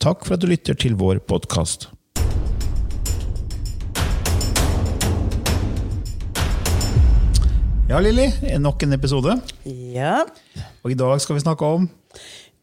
Takk 0.00 0.22
for 0.24 0.32
at 0.32 0.40
du 0.40 0.46
lytter 0.48 0.72
til 0.80 0.94
vår 0.96 1.18
podkast. 1.28 1.90
Ja, 7.90 7.98
Lilly. 8.00 8.30
Nok 8.64 8.86
en 8.86 8.96
episode. 8.96 9.34
Ja. 9.68 10.22
Og 10.80 10.94
i 10.94 10.96
dag 10.96 11.20
skal 11.20 11.36
vi 11.36 11.42
snakke 11.44 11.68
om 11.68 11.84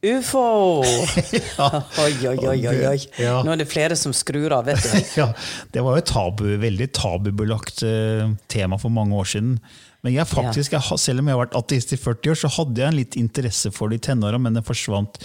Ufo! 0.01 0.41
Oi, 0.81 2.11
oi, 2.25 2.37
oi, 2.41 2.57
oi. 2.57 2.75
oi. 2.89 2.97
Ja. 3.21 3.43
Nå 3.45 3.53
er 3.53 3.61
det 3.61 3.69
flere 3.69 3.93
som 3.97 4.17
skrur 4.17 4.57
av, 4.57 4.65
vet 4.71 4.81
du. 4.81 4.97
Ja, 5.21 5.29
det 5.73 5.85
var 5.85 5.93
jo 5.93 6.01
et 6.01 6.09
tabu, 6.09 6.45
veldig 6.61 6.89
tabubelagt 6.97 7.85
eh, 7.85 8.33
tema 8.49 8.81
for 8.81 8.93
mange 8.93 9.13
år 9.13 9.29
siden. 9.29 9.59
Men 10.05 10.13
jeg 10.13 10.29
faktisk, 10.29 10.75
jeg, 10.75 10.99
selv 11.01 11.19
om 11.23 11.27
jeg 11.29 11.35
har 11.37 11.41
vært 11.45 11.57
ateist 11.57 11.93
i 11.95 11.97
40 11.99 12.31
år, 12.31 12.37
så 12.43 12.51
hadde 12.59 12.83
jeg 12.83 12.91
en 12.93 12.99
litt 12.99 13.17
interesse 13.19 13.71
for 13.73 13.89
det 13.89 13.97
i 14.01 14.05
tenåra, 14.11 14.37
men 14.39 14.53
det 14.59 14.65
forsvant 14.67 15.17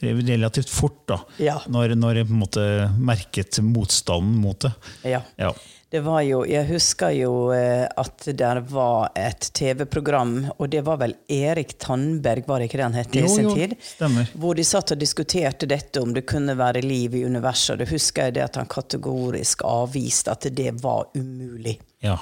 relativt 0.00 0.70
fort 0.70 1.02
da, 1.10 1.18
Ja. 1.42 1.58
når, 1.68 1.96
når 1.98 2.22
jeg 2.22 2.30
på 2.30 2.36
en 2.36 2.44
måte 2.44 2.64
merket 2.98 3.58
motstanden 3.66 4.38
mot 4.40 4.60
det. 4.64 4.72
Ja. 5.10 5.22
Ja. 5.40 5.52
Det 5.90 6.04
var 6.06 6.20
jo, 6.22 6.44
jeg 6.46 6.68
husker 6.68 7.10
jo 7.10 7.30
eh, 7.50 7.88
at 7.98 8.28
der 8.38 8.60
var 8.70 9.08
et 9.18 9.48
TV-program, 9.58 10.36
og 10.56 10.68
det 10.70 10.84
var 10.86 11.00
vel 11.00 11.16
Erik 11.34 11.72
Tandberg, 11.82 12.46
var 12.46 12.62
det 12.62 12.68
ikke 12.68 12.78
det 12.78 12.84
han 12.86 12.94
het 13.00 13.16
i 13.18 13.24
sin 13.26 13.48
jo, 13.48 13.56
tid? 13.58 13.74
stemmer. 13.82 14.30
Hvor 14.38 14.54
de 14.54 14.62
satt 14.68 14.92
og 14.94 15.00
diskuterte 15.02 15.66
dette, 15.66 15.98
om 15.98 16.14
det 16.14 16.22
kunne 16.30 16.54
være 16.54 16.84
liv 16.86 17.18
i 17.18 17.24
universet. 17.26 17.74
Og 17.74 17.82
det 17.82 17.90
husker 17.90 18.28
jeg 18.30 18.38
det 18.38 18.44
at 18.46 18.60
han 18.60 18.70
kategorisk 18.70 19.66
avviste 19.66 20.30
at 20.30 20.46
det 20.54 20.70
var 20.78 21.10
umulig. 21.18 21.80
Ja. 22.06 22.20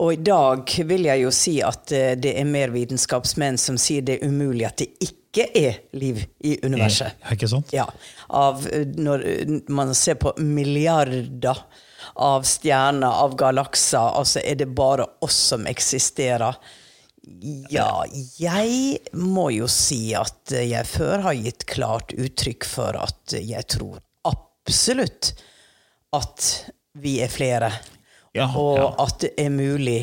Og 0.00 0.14
i 0.14 0.20
dag 0.24 0.70
vil 0.88 1.04
jeg 1.04 1.24
jo 1.24 1.30
si 1.34 1.58
at 1.64 1.92
eh, 1.92 2.14
det 2.16 2.32
er 2.40 2.48
mer 2.48 2.72
vitenskapsmenn 2.72 3.58
som 3.60 3.76
sier 3.80 4.04
det 4.06 4.18
er 4.18 4.30
umulig 4.30 4.64
at 4.68 4.80
det 4.80 4.88
ikke 5.04 5.48
er 5.58 5.80
liv 5.96 6.22
i 6.44 6.56
universet. 6.64 7.18
Er 7.20 7.36
ikke 7.36 7.50
sant? 7.50 7.72
Ja. 7.76 7.84
Av, 8.32 8.64
eh, 8.72 8.86
når 8.96 9.26
eh, 9.28 9.56
man 9.68 9.92
ser 9.96 10.16
på 10.22 10.32
milliarder 10.40 11.60
av 12.16 12.46
stjerner, 12.48 13.20
av 13.24 13.36
galakser, 13.40 14.16
altså 14.16 14.40
er 14.44 14.56
det 14.62 14.70
bare 14.76 15.06
oss 15.24 15.36
som 15.52 15.68
eksisterer. 15.68 16.56
Ja, 17.70 18.02
jeg 18.40 18.98
må 19.14 19.50
jo 19.54 19.68
si 19.70 20.10
at 20.18 20.50
jeg 20.56 20.88
før 20.90 21.28
har 21.28 21.36
gitt 21.38 21.68
klart 21.70 22.16
uttrykk 22.16 22.66
for 22.66 22.98
at 22.98 23.36
jeg 23.36 23.68
tror 23.70 24.00
absolutt 24.26 25.34
at 26.16 26.48
vi 26.98 27.20
er 27.22 27.30
flere. 27.32 27.70
Ja, 28.36 28.48
og 28.56 28.78
ja. 28.78 28.86
at 29.04 29.18
det 29.24 29.32
er 29.40 29.50
mulig 29.52 30.00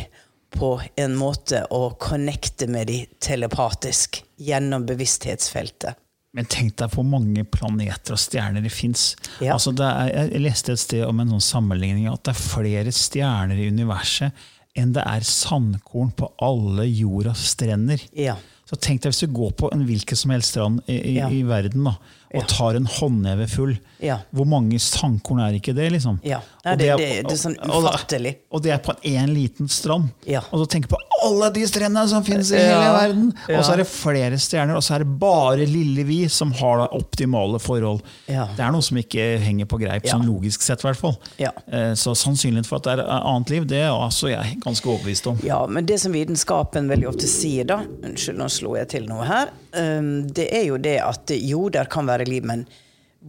på 0.54 0.76
en 0.98 1.16
måte 1.18 1.64
å 1.74 1.92
connecte 2.02 2.68
med 2.70 2.90
de 2.90 3.04
telepatisk 3.22 4.22
gjennom 4.42 4.86
bevissthetsfeltet. 4.90 5.98
Men 6.38 6.46
tenk 6.46 6.76
deg 6.78 6.94
hvor 6.94 7.06
mange 7.10 7.42
planeter 7.50 8.14
og 8.14 8.22
stjerner 8.22 8.62
det 8.62 8.72
fins. 8.74 9.16
Ja. 9.42 9.56
Altså 9.56 9.74
jeg 9.74 10.42
leste 10.44 10.76
et 10.76 10.82
sted 10.82 11.06
om 11.08 11.22
en 11.24 11.34
sånn 11.34 11.46
sammenligning 11.48 12.06
at 12.12 12.22
det 12.28 12.36
er 12.36 12.42
flere 12.42 12.94
stjerner 12.94 13.58
i 13.58 13.70
universet 13.74 14.46
enn 14.78 14.94
det 14.94 15.02
er 15.10 15.26
sandkorn 15.26 16.12
på 16.16 16.30
alle 16.46 16.86
jordas 16.86 17.42
strender. 17.56 18.02
Ja. 18.14 18.38
Så 18.70 18.78
tenk 18.78 19.02
deg 19.02 19.14
hvis 19.14 19.26
du 19.26 19.34
går 19.34 19.56
på 19.58 19.72
en 19.74 19.82
hvilken 19.88 20.20
som 20.20 20.34
helst 20.36 20.54
strand 20.54 20.84
i, 20.86 21.00
i, 21.00 21.16
Ja. 21.18 21.32
i 21.34 21.42
verden 21.48 21.90
da, 21.90 21.96
og 22.36 22.48
tar 22.48 22.76
en 22.78 22.86
håndneve 22.86 23.48
full. 23.50 23.78
Ja. 24.04 24.20
Hvor 24.32 24.46
mange 24.46 24.78
sandkorn 24.80 25.40
er 25.42 25.56
ikke 25.58 25.74
det? 25.76 25.92
liksom? 25.96 26.20
Ja. 26.24 26.42
Nei, 26.66 26.76
det, 26.76 26.78
det- 26.78 26.90
er- 26.90 26.98
det- 26.98 27.24
det 27.28 27.32
er 27.32 27.42
sånn 27.42 27.56
og- 27.60 27.70
og- 27.84 27.90
ufattelig. 27.90 28.36
Og 28.52 28.62
det 28.62 28.72
er 28.72 28.78
på 28.78 28.94
én 29.04 29.34
liten 29.34 29.68
strand. 29.68 30.10
Ja. 30.28 30.42
Og 30.52 30.60
så 30.62 30.68
tenker 30.70 30.90
på 30.90 30.98
alle 31.26 31.50
de 31.56 31.64
strendene 31.70 32.04
som 32.12 32.24
finnes 32.26 32.50
i 32.54 32.60
hele 32.60 32.90
verden! 32.96 33.30
Og 33.50 33.64
så 33.66 33.74
er 33.74 33.82
det 33.84 33.88
flere 33.90 34.38
stjerner, 34.42 34.78
og 34.80 34.84
så 34.86 34.96
er 34.98 35.04
det 35.06 35.14
bare 35.22 35.66
lille 35.70 36.04
vi 36.08 36.20
som 36.32 36.52
har 36.60 36.86
optimale 36.96 37.60
forhold. 37.62 38.02
Det 38.28 38.64
er 38.66 38.72
noe 38.76 38.86
som 38.86 38.98
ikke 39.02 39.30
henger 39.44 39.70
på 39.70 39.80
greip, 39.82 40.08
sånn 40.10 40.26
logisk 40.28 40.62
sett. 40.66 40.84
i 40.84 40.90
hvert 40.90 41.00
fall. 41.02 41.18
Ja. 41.42 41.52
Eh, 41.68 41.94
Så 42.00 42.16
sannsynligheten 42.16 42.68
for 42.70 42.80
at 42.82 42.90
det 42.90 42.98
er 43.06 43.16
annet 43.20 43.50
liv, 43.54 43.68
det 43.70 43.82
er 43.86 43.92
altså 43.92 44.30
jeg 44.32 44.60
ganske 44.64 44.88
overbevist 44.90 45.28
om. 45.32 45.40
Ja, 45.46 45.62
men 45.68 45.86
det 45.90 46.00
som 46.02 46.14
vitenskapen 46.16 46.88
veldig 46.92 47.10
ofte 47.14 47.28
sier, 47.30 47.66
da 47.70 47.82
Unnskyld, 47.84 48.38
nå 48.40 48.48
slo 48.52 48.76
jeg 48.80 48.90
til 48.96 49.08
noe 49.10 49.26
her. 49.28 49.50
um, 49.76 50.28
Det 50.28 50.48
er 50.56 50.68
jo 50.70 50.78
det 50.78 50.98
at 51.04 51.32
jo, 51.36 51.68
der 51.70 51.86
kan 51.92 52.08
være 52.10 52.26
liv, 52.30 52.44
men 52.48 52.66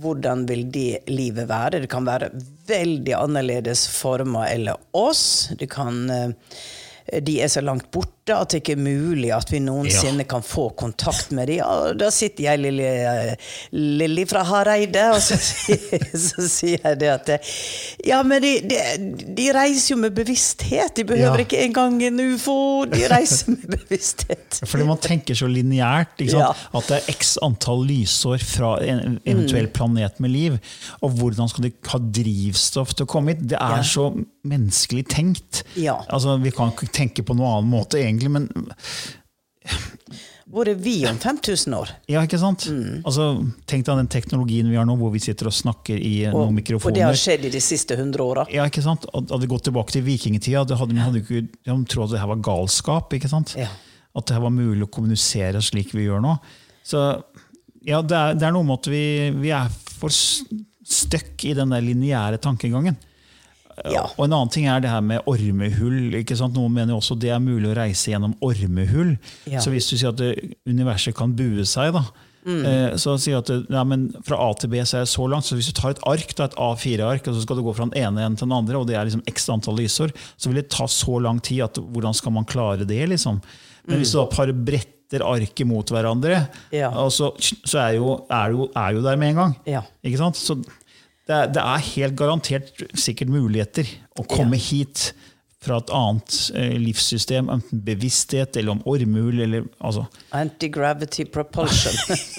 hvordan 0.01 0.45
vil 0.47 0.69
det 0.71 1.01
livet 1.11 1.49
være? 1.51 1.81
Det 1.83 1.89
kan 1.91 2.05
være 2.07 2.29
veldig 2.71 3.15
annerledes 3.19 3.89
former 3.91 4.47
eller 4.53 4.79
oss. 4.95 5.49
Det 5.59 5.67
kan 5.73 6.05
uh, 6.11 6.31
De 7.27 7.41
er 7.41 7.49
så 7.49 7.61
langt 7.65 7.91
borte 7.91 8.20
at 8.37 8.51
det 8.53 8.61
ikke 8.63 8.73
er 8.77 8.83
mulig 8.85 9.31
at 9.35 9.51
vi 9.53 9.59
noensinne 9.65 10.25
kan 10.29 10.43
få 10.43 10.69
kontakt 10.79 11.31
med 11.37 11.49
dem. 11.49 11.59
Ja, 11.61 11.93
da 11.99 12.11
sitter 12.15 12.45
jeg, 12.45 12.61
Lilly, 12.61 12.87
Lilly 13.73 14.25
fra 14.31 14.43
Hareide, 14.47 15.05
og 15.15 15.21
så, 15.23 15.37
så 16.29 16.47
sier 16.49 16.79
jeg 16.85 16.99
det 17.01 17.11
at 17.13 17.31
Ja, 18.07 18.23
men 18.27 18.43
de, 18.43 18.53
de, 18.71 18.79
de 19.37 19.49
reiser 19.57 19.95
jo 19.95 20.01
med 20.03 20.15
bevissthet. 20.17 20.95
De 20.97 21.05
behøver 21.09 21.43
Ja. 21.43 21.45
ikke 21.45 21.61
engang 21.65 21.99
en 22.07 22.21
ufo. 22.35 22.85
De 22.91 23.03
reiser 23.11 23.53
med 23.55 23.67
bevissthet. 23.77 24.61
Fordi 24.67 24.87
man 24.89 24.99
tenker 25.03 25.35
så 25.39 25.49
lineært. 25.51 26.21
Ja. 26.31 26.51
At 26.75 26.89
det 26.91 27.01
er 27.03 27.13
x 27.15 27.37
antall 27.45 27.85
lysår 27.89 28.43
fra 28.45 28.77
en 28.85 29.19
eventuell 29.25 29.69
Mm. 29.71 29.73
planet 29.77 30.21
med 30.21 30.31
liv. 30.33 30.59
Og 31.03 31.11
hvordan 31.19 31.49
skal 31.51 31.65
de 31.69 31.73
ha 31.93 31.99
drivstoff 31.99 32.95
til 32.97 33.07
å 33.07 33.11
komme 33.11 33.35
hit? 33.35 33.47
Det 33.51 33.59
er 33.61 33.77
Ja. 33.81 33.83
så 33.87 34.09
menneskelig 34.47 35.05
tenkt. 35.13 35.63
Ja. 35.77 35.99
Altså, 36.09 36.39
Vi 36.41 36.51
kan 36.51 36.71
ikke 36.73 36.89
tenke 36.93 37.23
på 37.23 37.35
noen 37.37 37.51
annen 37.61 37.71
måte, 37.71 37.99
egentlig, 38.21 38.31
men 38.31 38.49
Hvor 40.51 40.67
er 40.67 40.75
vi 40.83 41.07
om 41.07 41.19
5000 41.21 41.75
år? 41.77 41.91
ja, 42.11 42.23
ikke 42.27 42.39
sant? 42.41 42.67
Mm. 42.67 43.03
Altså, 43.07 43.27
Tenk 43.71 43.85
deg 43.87 44.01
den 44.01 44.09
teknologien 44.11 44.71
vi 44.71 44.79
har 44.79 44.87
nå, 44.89 44.97
hvor 44.99 45.13
vi 45.15 45.21
sitter 45.23 45.47
og 45.47 45.55
snakker 45.55 45.95
i 45.95 46.25
eh, 46.25 46.35
Og, 46.35 46.51
noen 46.51 46.81
og 46.81 46.95
det 46.97 47.05
har 47.05 47.19
skjedd 47.19 47.47
i 47.47 47.53
de 47.55 47.61
siste 47.63 47.95
100 47.95 48.25
åra. 48.25 48.47
Ja, 48.51 48.65
ikke 48.67 48.83
sant? 48.83 49.07
Hadde 49.15 49.51
gått 49.51 49.69
tilbake 49.69 49.95
til 49.95 50.03
vikingtida, 50.07 50.65
det 50.67 50.81
hadde, 50.81 50.97
man 50.97 51.07
hadde 51.07 51.23
ikke 51.23 51.45
de 51.47 51.77
trodd 51.87 52.11
at 52.11 52.17
det 52.17 52.25
her 52.25 52.33
var 52.33 52.43
galskap. 52.51 53.15
ikke 53.15 53.31
sant? 53.31 53.55
Ja. 53.59 53.69
At 54.17 54.27
det 54.27 54.35
her 54.35 54.43
var 54.43 54.55
mulig 54.55 54.83
å 54.89 54.91
kommunisere 54.91 55.63
slik 55.63 55.95
vi 55.95 56.09
gjør 56.09 56.25
nå. 56.25 56.35
Så 56.83 57.05
ja, 57.87 58.01
det 58.03 58.17
er, 58.17 58.35
det 58.35 58.49
er 58.49 58.57
noe 58.57 58.67
med 58.67 58.81
at 58.81 58.91
vi, 58.91 59.05
vi 59.39 59.55
er 59.55 59.71
for 59.71 60.11
støkk 60.11 61.47
i 61.47 61.55
den 61.57 61.71
der 61.73 61.85
lineære 61.85 62.41
tankegangen. 62.43 62.99
Ja. 63.91 64.03
Og 64.17 64.25
en 64.27 64.33
annen 64.37 64.51
ting 64.53 64.67
er 64.69 64.81
det 64.85 64.91
her 64.93 65.01
med 65.05 65.23
ormehull. 65.31 66.15
ikke 66.21 66.37
sant? 66.37 66.55
Noen 66.57 66.73
mener 66.77 66.97
også 66.97 67.17
det 67.19 67.31
er 67.35 67.39
mulig 67.43 67.71
å 67.71 67.77
reise 67.79 68.11
gjennom 68.13 68.35
ormehull. 68.45 69.15
Ja. 69.49 69.61
Så 69.65 69.73
hvis 69.73 69.89
du 69.91 69.97
sier 69.97 70.11
at 70.13 70.21
universet 70.69 71.17
kan 71.17 71.33
bue 71.39 71.65
seg, 71.69 71.95
da, 71.97 72.05
mm. 72.45 72.99
Så 73.01 73.17
sier 73.21 73.39
at 73.43 73.51
ja, 73.53 73.83
men 73.85 74.09
fra 74.25 74.39
A 74.41 74.51
til 74.57 74.71
B 74.73 74.81
så 74.85 75.01
er 75.01 75.05
det 75.07 75.13
så 75.13 75.27
langt, 75.29 75.45
så 75.49 75.57
hvis 75.59 75.69
du 75.73 75.75
tar 75.77 75.93
et 75.97 76.05
ark, 76.09 76.31
da, 76.39 76.47
et 76.49 76.57
A4-ark, 76.61 77.27
og 77.29 77.37
så 77.37 77.43
skal 77.45 77.61
du 77.61 77.65
gå 77.67 77.75
fra 77.77 77.89
den 77.89 77.99
ene 78.01 78.25
enden 78.27 78.39
til 78.41 78.49
den 78.49 78.57
andre, 78.57 78.79
og 78.81 78.87
det 78.89 78.97
er 78.97 79.09
liksom 79.09 79.25
x 79.29 79.49
antall 79.53 79.77
lysår, 79.81 80.15
så 80.37 80.49
vil 80.51 80.61
det 80.63 80.71
ta 80.73 80.87
så 80.91 81.19
lang 81.21 81.41
tid 81.45 81.65
at 81.69 81.77
hvordan 81.81 82.17
skal 82.17 82.33
man 82.37 82.49
klare 82.49 82.85
det? 82.89 83.03
liksom? 83.13 83.41
Men 83.87 84.01
hvis 84.01 84.13
du 84.13 84.19
da 84.21 84.27
par 84.33 84.51
bretter 84.53 85.25
arket 85.27 85.67
mot 85.67 85.89
hverandre, 85.91 86.47
Ja. 86.73 86.91
så, 87.11 87.33
så 87.41 87.79
er, 87.83 87.97
jo, 87.99 88.13
er, 88.31 88.53
jo, 88.55 88.69
er 88.77 88.93
jo 88.95 89.01
der 89.03 89.17
med 89.19 89.33
en 89.33 89.41
gang. 89.41 89.55
Ja. 89.67 89.81
Ikke 90.07 90.21
sant? 90.21 90.37
Så 90.39 90.57
det 91.31 91.37
er, 91.39 91.51
det 91.55 91.63
er 91.63 91.89
helt 91.95 92.17
garantert 92.19 92.87
sikkert 92.99 93.31
muligheter 93.31 93.87
å 94.19 94.27
komme 94.27 94.59
hit 94.59 95.13
fra 95.61 95.77
et 95.77 95.91
annet 95.93 96.37
eh, 96.57 96.73
livssystem, 96.81 97.51
enten 97.53 97.83
bevissthet 97.85 98.57
eller 98.57 98.73
om 98.73 98.79
ormehul 98.89 99.43
eller 99.45 99.67
altså, 99.85 100.07
Anti-gravity 100.33 101.27
propulsion. 101.29 101.99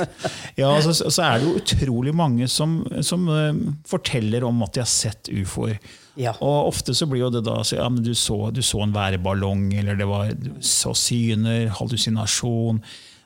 Ja, 0.58 0.72
altså, 0.74 0.96
så 0.98 1.12
så 1.14 1.28
er 1.28 1.38
det 1.44 1.46
jo 1.46 1.60
utrolig 1.62 2.16
mange 2.18 2.48
som, 2.50 2.80
som 3.06 3.28
uh, 3.30 3.54
forteller 3.88 4.44
om 4.48 4.64
at 4.66 4.74
de 4.74 4.82
har 4.82 4.90
sett 4.90 5.30
ufoer. 5.30 5.78
Ja. 6.18 6.34
Og 6.42 6.72
ofte 6.74 6.96
så 6.98 7.06
blir 7.08 7.22
jo 7.28 7.30
det 7.38 7.44
da 7.46 7.60
så, 7.62 7.78
ja, 7.78 7.86
men 7.94 8.02
du 8.04 8.12
så, 8.18 8.40
du 8.52 8.64
så 8.66 8.82
en 8.84 8.98
værballong, 8.98 9.70
eller 9.84 10.02
det 10.02 10.10
var 10.10 10.34
du 10.34 10.50
så 10.66 10.96
syner, 10.98 11.70
hallusinasjon. 11.78 12.82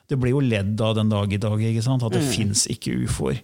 Det 0.06 0.20
blir 0.20 0.36
jo 0.36 0.44
ledd 0.44 0.76
av 0.84 0.94
den 1.00 1.08
dag 1.10 1.32
i 1.32 1.40
dag, 1.40 1.56
ikke 1.72 1.82
sant? 1.88 2.04
at 2.06 2.12
det 2.14 2.22
Mm. 2.22 2.30
fins 2.36 2.68
ikke 2.70 2.94
ufoer. 3.08 3.40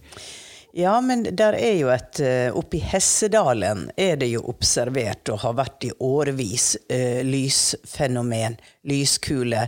Ja, 0.75 1.01
men 1.05 1.27
der 1.37 1.53
er 1.53 1.75
jo 1.77 1.91
et 1.93 2.17
eh, 2.25 2.49
Oppe 2.57 2.79
i 2.79 2.87
Hessedalen 2.89 3.91
er 4.01 4.17
det 4.17 4.31
jo 4.31 4.41
observert 4.49 5.29
og 5.29 5.43
har 5.43 5.59
vært 5.59 5.85
i 5.85 5.91
årevis 6.01 6.69
eh, 6.89 7.21
lysfenomen, 7.29 8.57
lyskule. 8.89 9.67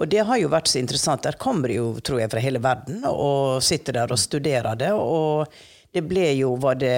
Og 0.00 0.08
det 0.08 0.24
har 0.24 0.40
jo 0.40 0.48
vært 0.54 0.72
så 0.72 0.80
interessant. 0.80 1.26
Der 1.28 1.36
kommer 1.36 1.74
jo, 1.74 1.90
tror 2.00 2.22
jeg, 2.22 2.32
fra 2.32 2.40
hele 2.40 2.62
verden 2.64 3.04
og 3.10 3.60
sitter 3.68 3.98
der 3.98 4.16
og 4.16 4.22
studerer 4.22 4.80
det. 4.80 4.94
Og 4.96 5.44
det 5.92 6.06
ble 6.08 6.30
jo, 6.38 6.54
var 6.64 6.80
det 6.80 6.96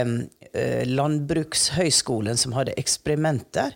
eh, 0.53 0.87
Landbrukshøgskolen 0.87 2.39
som 2.39 2.55
hadde 2.55 2.79
eksperimenter 2.79 3.75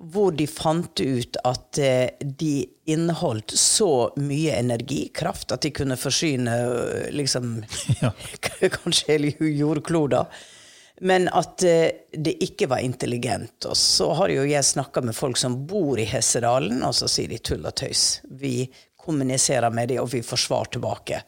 hvor 0.00 0.32
de 0.32 0.46
fant 0.48 1.00
ut 1.00 1.36
at 1.44 1.78
eh, 1.78 2.08
de 2.20 2.64
inneholdt 2.90 3.52
så 3.58 4.08
mye 4.16 4.54
energikraft 4.56 5.52
at 5.52 5.66
de 5.66 5.72
kunne 5.76 5.98
forsyne 6.00 6.54
eh, 6.56 7.10
liksom 7.12 7.58
Ja. 8.02 8.14
kanskje 8.80 9.12
hele 9.12 9.34
jordkloda. 9.60 10.24
Men 11.00 11.28
at 11.32 11.64
eh, 11.64 11.90
det 12.12 12.36
ikke 12.44 12.68
var 12.72 12.84
intelligent. 12.84 13.64
Og 13.68 13.76
så 13.76 14.10
har 14.16 14.32
jo 14.32 14.44
jeg 14.48 14.64
snakka 14.64 15.04
med 15.04 15.16
folk 15.16 15.40
som 15.40 15.62
bor 15.68 16.00
i 16.00 16.08
Hessedalen, 16.08 16.82
og 16.84 16.96
så 16.96 17.08
sier 17.08 17.32
de 17.32 17.40
tull 17.40 17.64
og 17.64 17.76
tøys. 17.80 18.20
Vi 18.24 18.68
kommuniserer 19.10 19.74
med 19.74 19.90
dem, 19.92 20.00
og 20.04 20.10
vi 20.14 20.22
får 20.24 20.44
svar 20.46 20.70
tilbake. 20.72 21.22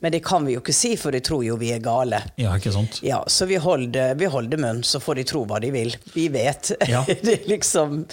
Men 0.00 0.14
det 0.14 0.22
kan 0.24 0.46
vi 0.46 0.56
jo 0.56 0.62
ikke 0.62 0.76
si, 0.76 0.94
for 1.00 1.14
de 1.14 1.20
tror 1.24 1.44
jo 1.46 1.58
vi 1.60 1.72
er 1.74 1.82
gale. 1.84 2.22
Ja, 2.40 2.54
ikke 2.56 2.72
sant? 2.74 3.00
Ja, 3.04 3.20
så 3.26 3.48
vi 3.50 3.58
holder, 3.60 4.14
vi 4.20 4.30
holder 4.30 4.62
munn, 4.62 4.82
så 4.86 5.02
får 5.02 5.20
de 5.20 5.26
tro 5.28 5.44
hva 5.50 5.60
de 5.62 5.72
vil. 5.74 5.94
Vi 6.14 6.28
vet. 6.32 6.74
Ja. 6.88 7.04
det 7.26 7.40
er 7.40 7.50
liksom 7.50 8.04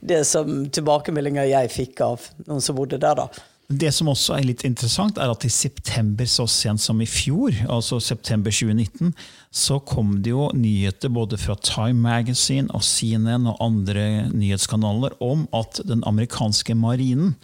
det 0.00 0.24
som 0.28 0.66
tilbakemeldinga 0.72 1.46
jeg 1.50 1.72
fikk 1.74 2.04
av 2.06 2.28
noen 2.46 2.64
som 2.64 2.78
bodde 2.78 3.00
der, 3.00 3.24
da. 3.24 3.46
Det 3.70 3.92
som 3.94 4.08
også 4.10 4.34
er 4.34 4.48
litt 4.48 4.64
interessant, 4.66 5.18
er 5.22 5.30
at 5.30 5.44
i 5.46 5.50
september 5.52 6.26
så 6.26 6.48
sent 6.50 6.82
som 6.82 6.98
i 6.98 7.06
fjor, 7.06 7.54
altså 7.70 8.00
september 8.02 8.50
2019, 8.50 9.12
så 9.54 9.78
kom 9.86 10.16
det 10.24 10.32
jo 10.32 10.48
nyheter 10.58 11.12
både 11.14 11.38
fra 11.38 11.54
Time 11.62 12.02
Magazine 12.02 12.66
og 12.74 12.82
CNN 12.82 13.46
og 13.46 13.62
andre 13.62 14.26
nyhetskanaler 14.32 15.14
om 15.22 15.46
at 15.54 15.78
den 15.86 16.02
amerikanske 16.08 16.74
marinen 16.74 17.36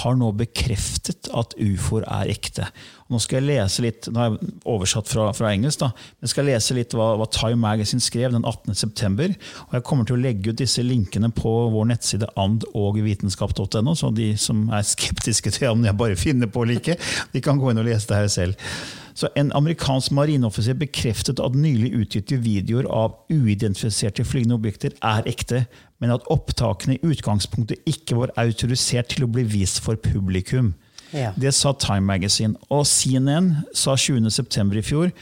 har 0.00 0.14
nå 0.16 0.30
bekreftet 0.40 1.28
at 1.36 1.52
ufoer 1.60 2.06
er 2.08 2.30
ekte. 2.32 2.64
Nå 3.12 3.18
skal 3.20 3.42
jeg 3.42 3.48
lese 3.50 3.84
litt, 3.84 4.08
nå 4.08 4.20
har 4.22 4.30
jeg 4.30 4.52
oversatt 4.72 5.10
fra, 5.10 5.26
fra 5.36 5.50
engelsk, 5.52 5.82
da, 5.82 5.90
men 5.92 6.24
jeg 6.24 6.32
skal 6.32 6.48
lese 6.48 6.76
litt 6.78 6.96
hva, 6.96 7.10
hva 7.20 7.26
Time 7.28 7.60
Magazine 7.60 8.00
skrev 8.00 8.32
den 8.32 8.46
18. 8.48 8.72
september. 8.78 9.34
Og 9.66 9.76
jeg 9.76 9.84
kommer 9.88 10.08
til 10.08 10.16
å 10.16 10.22
legge 10.22 10.54
ut 10.54 10.62
disse 10.62 10.84
linkene 10.86 11.28
på 11.36 11.52
vår 11.74 11.90
nettside 11.92 12.30
andogvitenskap.no, 12.40 13.96
så 13.98 14.12
de 14.16 14.32
som 14.40 14.64
er 14.72 14.88
skeptiske 14.88 15.52
til 15.58 15.74
om 15.74 15.84
jeg 15.84 15.98
bare 16.00 16.16
finner 16.16 16.48
på 16.48 16.64
å 16.64 16.70
like, 16.72 16.96
de 17.34 17.44
kan 17.44 17.60
gå 17.60 17.72
inn 17.72 17.84
og 17.84 17.88
lese 17.90 18.08
det 18.08 18.22
her 18.22 18.32
selv. 18.32 18.72
Så 19.14 19.28
En 19.36 19.52
amerikansk 19.52 20.12
marineoffiser 20.12 20.76
bekreftet 20.78 21.40
at 21.40 21.56
nylig 21.58 21.92
utgitte 21.96 22.38
videoer 22.40 22.88
av 22.90 23.18
uidentifiserte 23.30 24.24
flygende 24.24 24.56
objekter 24.56 24.94
er 25.02 25.26
ekte, 25.28 25.66
men 26.00 26.14
at 26.14 26.24
opptakene 26.32 26.96
i 26.96 27.02
utgangspunktet 27.06 27.84
ikke 27.86 28.16
var 28.18 28.32
autorisert 28.40 29.12
til 29.12 29.26
å 29.26 29.30
bli 29.32 29.44
vist 29.46 29.82
for 29.84 30.00
publikum. 30.00 30.72
Ja. 31.12 31.34
Det 31.36 31.52
sa 31.54 31.74
Time 31.76 32.08
Magazine. 32.08 32.56
Og 32.72 32.86
CNN 32.88 33.52
sa 33.76 33.94
20.9. 34.00 34.78
i 34.78 34.84
fjor 34.84 35.12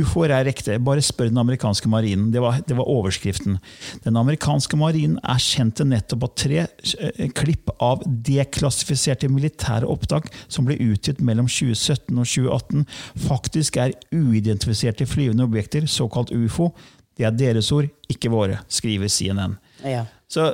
ufoer 0.00 0.32
er 0.34 0.48
ekte, 0.50 0.78
bare 0.82 1.02
spør 1.04 1.30
den 1.30 1.40
amerikanske 1.42 1.90
marinen. 1.90 2.30
Det 2.34 2.42
var, 2.42 2.60
det 2.66 2.76
var 2.78 2.88
overskriften. 2.90 3.58
Den 4.04 4.18
amerikanske 4.20 4.78
marinen 4.80 5.18
er 5.22 5.42
kjent 5.42 5.82
nettopp 5.86 6.26
at 6.28 6.36
tre 6.44 6.64
eh, 6.64 7.28
klipp 7.36 7.72
av 7.82 8.04
deklassifiserte 8.06 9.30
militære 9.32 9.88
opptak 9.88 10.30
som 10.46 10.68
ble 10.68 10.78
utgitt 10.82 11.22
mellom 11.24 11.50
2017 11.50 12.10
og 12.16 12.26
2018, 12.26 12.84
faktisk 13.28 13.78
er 13.82 13.96
uidentifiserte 14.14 15.08
flyvende 15.08 15.46
objekter, 15.48 15.86
såkalt 15.90 16.34
ufo. 16.34 16.72
Det 17.18 17.28
er 17.28 17.34
deres 17.36 17.70
ord, 17.74 17.90
ikke 18.10 18.32
våre, 18.32 18.62
skriver 18.72 19.10
CNN. 19.12 19.58
Ja. 19.84 20.06
Så 20.30 20.52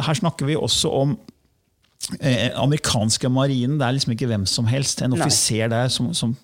her 0.00 0.18
snakker 0.18 0.46
vi 0.46 0.56
også 0.58 0.90
om 0.92 1.16
eh, 2.20 2.50
amerikanske 2.54 3.28
marinen. 3.32 3.78
Det 3.80 3.86
er 3.86 3.96
liksom 3.96 4.14
ikke 4.14 4.28
hvem 4.30 4.46
som 4.46 4.68
helst. 4.70 5.02
En 5.02 5.16
offiser 5.16 5.70
der 5.72 5.88
som, 5.92 6.12
som 6.14 6.36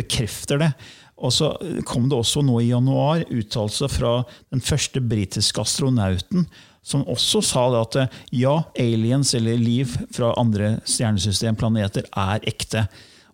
bekrefter 0.00 0.60
det. 0.64 0.72
Og 1.20 1.32
så 1.36 1.50
kom 1.84 2.08
det 2.08 2.16
også 2.16 2.40
nå 2.46 2.62
i 2.64 2.70
januar 2.70 3.26
uttalelser 3.28 3.92
fra 3.92 4.12
den 4.52 4.62
første 4.64 5.02
britiske 5.04 5.60
astronauten, 5.60 6.46
som 6.80 7.02
også 7.12 7.42
sa 7.44 7.66
det 7.74 7.80
at 7.84 7.96
eh, 8.00 8.20
ja, 8.40 8.54
aliens 8.80 9.34
eller 9.36 9.58
liv 9.60 9.92
fra 10.16 10.32
andre 10.40 10.78
stjernesystem, 10.88 11.58
planeter, 11.60 12.08
er 12.16 12.40
ekte. 12.48 12.86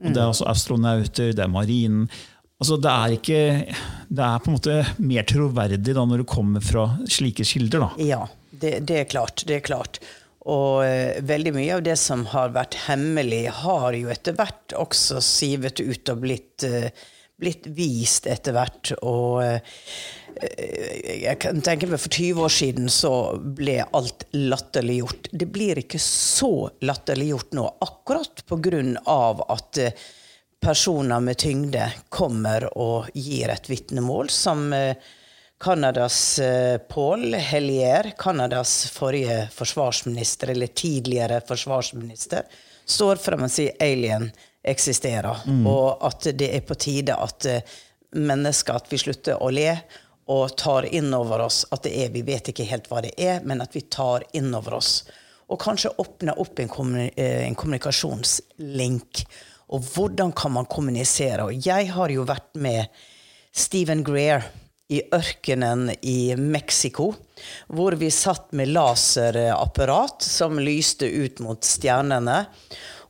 Og 0.02 0.10
Det 0.10 0.18
er 0.18 0.26
altså 0.32 0.48
astronauter, 0.50 1.30
det 1.32 1.44
er 1.44 1.52
marinen. 1.52 2.08
Altså, 2.60 2.76
det 2.80 2.90
er 2.90 3.14
ikke 3.18 3.38
Det 4.08 4.24
er 4.24 4.38
på 4.40 4.50
en 4.50 4.56
måte 4.56 4.74
mer 4.98 5.24
troverdig 5.28 5.94
da 5.94 6.04
når 6.08 6.22
det 6.22 6.28
kommer 6.32 6.64
fra 6.64 6.88
slike 7.08 7.44
kilder. 7.44 7.86
da. 7.86 7.88
Ja, 8.02 8.20
det, 8.50 8.80
det 8.88 8.98
er 9.02 9.08
klart. 9.10 9.44
Det 9.46 9.60
er 9.60 9.64
klart. 9.64 10.00
Og 10.46 10.84
eh, 10.86 11.18
veldig 11.26 11.52
mye 11.56 11.74
av 11.76 11.84
det 11.86 11.96
som 11.98 12.22
har 12.30 12.54
vært 12.54 12.78
hemmelig, 12.86 13.46
har 13.64 13.96
jo 13.98 14.12
etter 14.12 14.36
hvert 14.38 14.76
også 14.78 15.20
sivet 15.24 15.82
ut 15.82 16.12
og 16.12 16.22
blitt, 16.22 16.66
eh, 16.66 16.92
blitt 17.40 17.66
vist 17.74 18.28
etter 18.30 18.54
hvert. 18.54 18.92
Og 19.02 19.42
eh, 19.42 19.74
jeg 20.36 21.38
kan 21.42 21.62
tenke 21.64 21.88
meg 21.90 22.02
for 22.02 22.12
20 22.12 22.44
år 22.44 22.52
siden 22.52 22.92
så 22.92 23.12
ble 23.40 23.80
alt 23.96 24.28
latterliggjort. 24.36 25.32
Det 25.32 25.48
blir 25.50 25.82
ikke 25.82 26.00
så 26.02 26.68
latterliggjort 26.84 27.56
nå, 27.56 27.66
akkurat 27.86 28.44
på 28.46 28.60
grunn 28.68 28.94
av 29.10 29.42
at 29.50 29.82
eh, 29.82 30.06
personer 30.62 31.20
med 31.20 31.38
tyngde 31.40 31.90
kommer 32.08 32.68
og 32.74 33.10
gir 33.14 33.50
et 33.52 33.70
vitnemål 33.70 34.30
som 34.32 34.68
eh, 34.76 34.96
Canadas 35.58 36.38
eh, 36.38 36.76
Paul 36.78 37.34
Hellier, 37.34 38.12
Canadas 38.18 38.90
forrige 38.90 39.48
forsvarsminister, 39.52 40.50
eller 40.52 40.66
tidligere 40.66 41.40
forsvarsminister, 41.48 42.42
står 42.86 43.16
frem 43.16 43.46
og 43.46 43.50
sier 43.50 43.76
alien 43.80 44.28
eksisterer, 44.66 45.46
og 45.66 46.02
at 46.06 46.28
det 46.38 46.50
er 46.54 46.64
på 46.66 46.76
tide 46.78 47.14
at 47.16 47.46
eh, 47.48 47.76
mennesker 48.16 48.76
at 48.76 48.90
vi 48.92 49.00
slutter 49.00 49.40
å 49.42 49.48
le 49.50 49.70
og 50.32 50.56
tar 50.58 50.88
inn 50.90 51.12
over 51.14 51.44
oss 51.44 51.60
at 51.70 51.84
det 51.86 51.92
er 52.02 52.10
Vi 52.14 52.24
vet 52.26 52.48
ikke 52.50 52.66
helt 52.66 52.88
hva 52.90 53.00
det 53.04 53.14
er, 53.14 53.40
men 53.46 53.62
at 53.62 53.74
vi 53.76 53.84
tar 53.86 54.24
inn 54.34 54.52
over 54.54 54.80
oss. 54.80 55.04
Og 55.46 55.60
kanskje 55.62 55.94
åpne 56.02 56.34
opp 56.42 56.58
eh, 56.58 57.46
en 57.46 57.54
kommunikasjonslink. 57.54 59.22
Og 59.70 59.86
hvordan 59.94 60.32
kan 60.32 60.52
man 60.52 60.66
kommunisere? 60.66 61.46
Og 61.46 61.66
jeg 61.66 61.92
har 61.94 62.10
jo 62.10 62.26
vært 62.26 62.50
med 62.58 62.90
Stephen 63.54 64.02
Greer 64.04 64.44
i 64.88 65.02
ørkenen 65.14 65.90
i 66.02 66.36
Mexico, 66.36 67.12
hvor 67.66 67.96
vi 67.98 68.10
satt 68.10 68.52
med 68.56 68.70
laserapparat 68.74 70.22
som 70.22 70.60
lyste 70.62 71.08
ut 71.10 71.42
mot 71.42 71.64
stjernene. 71.64 72.44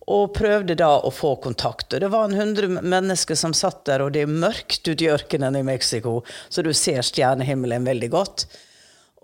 Og 0.06 0.36
prøvde 0.36 0.76
da 0.78 0.92
å 1.02 1.10
få 1.10 1.32
kontakt. 1.42 1.90
Og 1.90 1.98
det 2.00 2.12
var 2.12 2.28
en 2.28 2.38
hundre 2.38 2.68
mennesker 2.78 3.34
som 3.34 3.50
satt 3.56 3.82
der, 3.88 4.04
og 4.04 4.12
det 4.14 4.22
er 4.22 4.30
mørkt 4.30 4.86
ute 4.86 5.02
i 5.02 5.10
ørkenen 5.10 5.58
i 5.58 5.64
Mexico, 5.66 6.20
så 6.48 6.62
du 6.62 6.70
ser 6.70 7.02
stjernehimmelen 7.02 7.88
veldig 7.88 8.10
godt. 8.12 8.46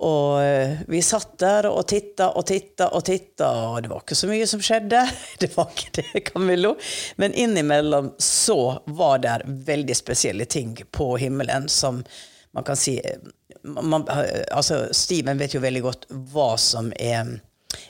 Og 0.03 0.43
eh, 0.43 0.81
vi 0.91 0.99
satt 1.07 1.37
der 1.39 1.69
og 1.71 1.85
titta 1.87 2.33
og 2.35 2.49
titta 2.49 2.89
og 2.97 3.05
titta, 3.07 3.53
og 3.69 3.85
det 3.85 3.93
var 3.93 4.03
ikke 4.03 4.19
så 4.19 4.31
mye 4.31 4.49
som 4.51 4.65
skjedde. 4.65 5.05
Det 5.43 5.53
var 5.55 5.71
ikke 5.71 6.03
det, 6.03 6.25
Camillo. 6.33 6.75
Men 7.23 7.35
innimellom 7.39 8.11
så 8.19 8.83
var 8.91 9.23
det 9.23 9.39
veldig 9.47 9.97
spesielle 9.97 10.51
ting 10.51 10.75
på 10.91 11.13
himmelen 11.23 11.71
som 11.71 12.03
man 12.53 12.67
kan 12.67 12.77
si 12.77 12.99
man, 13.63 14.05
altså 14.51 14.89
Steven 14.93 15.39
vet 15.39 15.55
jo 15.55 15.63
veldig 15.63 15.83
godt 15.85 16.07
hva 16.33 16.53
som 16.61 16.93
er 16.99 17.39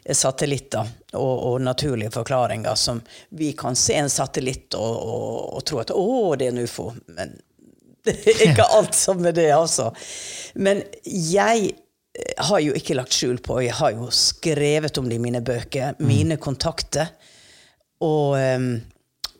er 0.05 0.15
satellitter 0.15 0.87
og, 1.19 1.33
og, 1.47 1.57
naturlige 1.63 2.13
forklaringer 2.15 2.75
som 2.79 3.01
vi 3.39 3.53
kan 3.59 3.77
se 3.79 3.97
en 3.99 4.11
satellitt 4.11 4.75
og, 4.79 4.97
og, 4.99 5.39
og 5.59 5.65
tro 5.67 5.81
at 5.83 5.91
å, 5.95 6.05
det 6.39 6.49
er 6.49 6.55
en 6.55 6.63
ufo. 6.63 6.89
Men 7.17 7.35
det 8.07 8.17
er 8.23 8.45
ikke 8.49 8.69
alt 8.79 8.99
som 8.99 9.23
er 9.27 9.35
det, 9.37 9.49
altså. 9.55 9.91
Men 10.55 10.83
jeg 11.07 11.73
har 12.37 12.61
jo 12.61 12.75
ikke 12.77 12.97
lagt 12.99 13.17
skjul 13.17 13.39
på, 13.45 13.61
jeg 13.65 13.77
har 13.79 13.95
jo 13.97 14.11
skrevet 14.13 14.99
om 15.01 15.09
det 15.09 15.17
i 15.17 15.23
mine 15.23 15.43
bøker, 15.45 15.97
mine 16.05 16.37
kontakter. 16.43 17.15
Og, 18.03 18.35
ehm, 18.37 18.75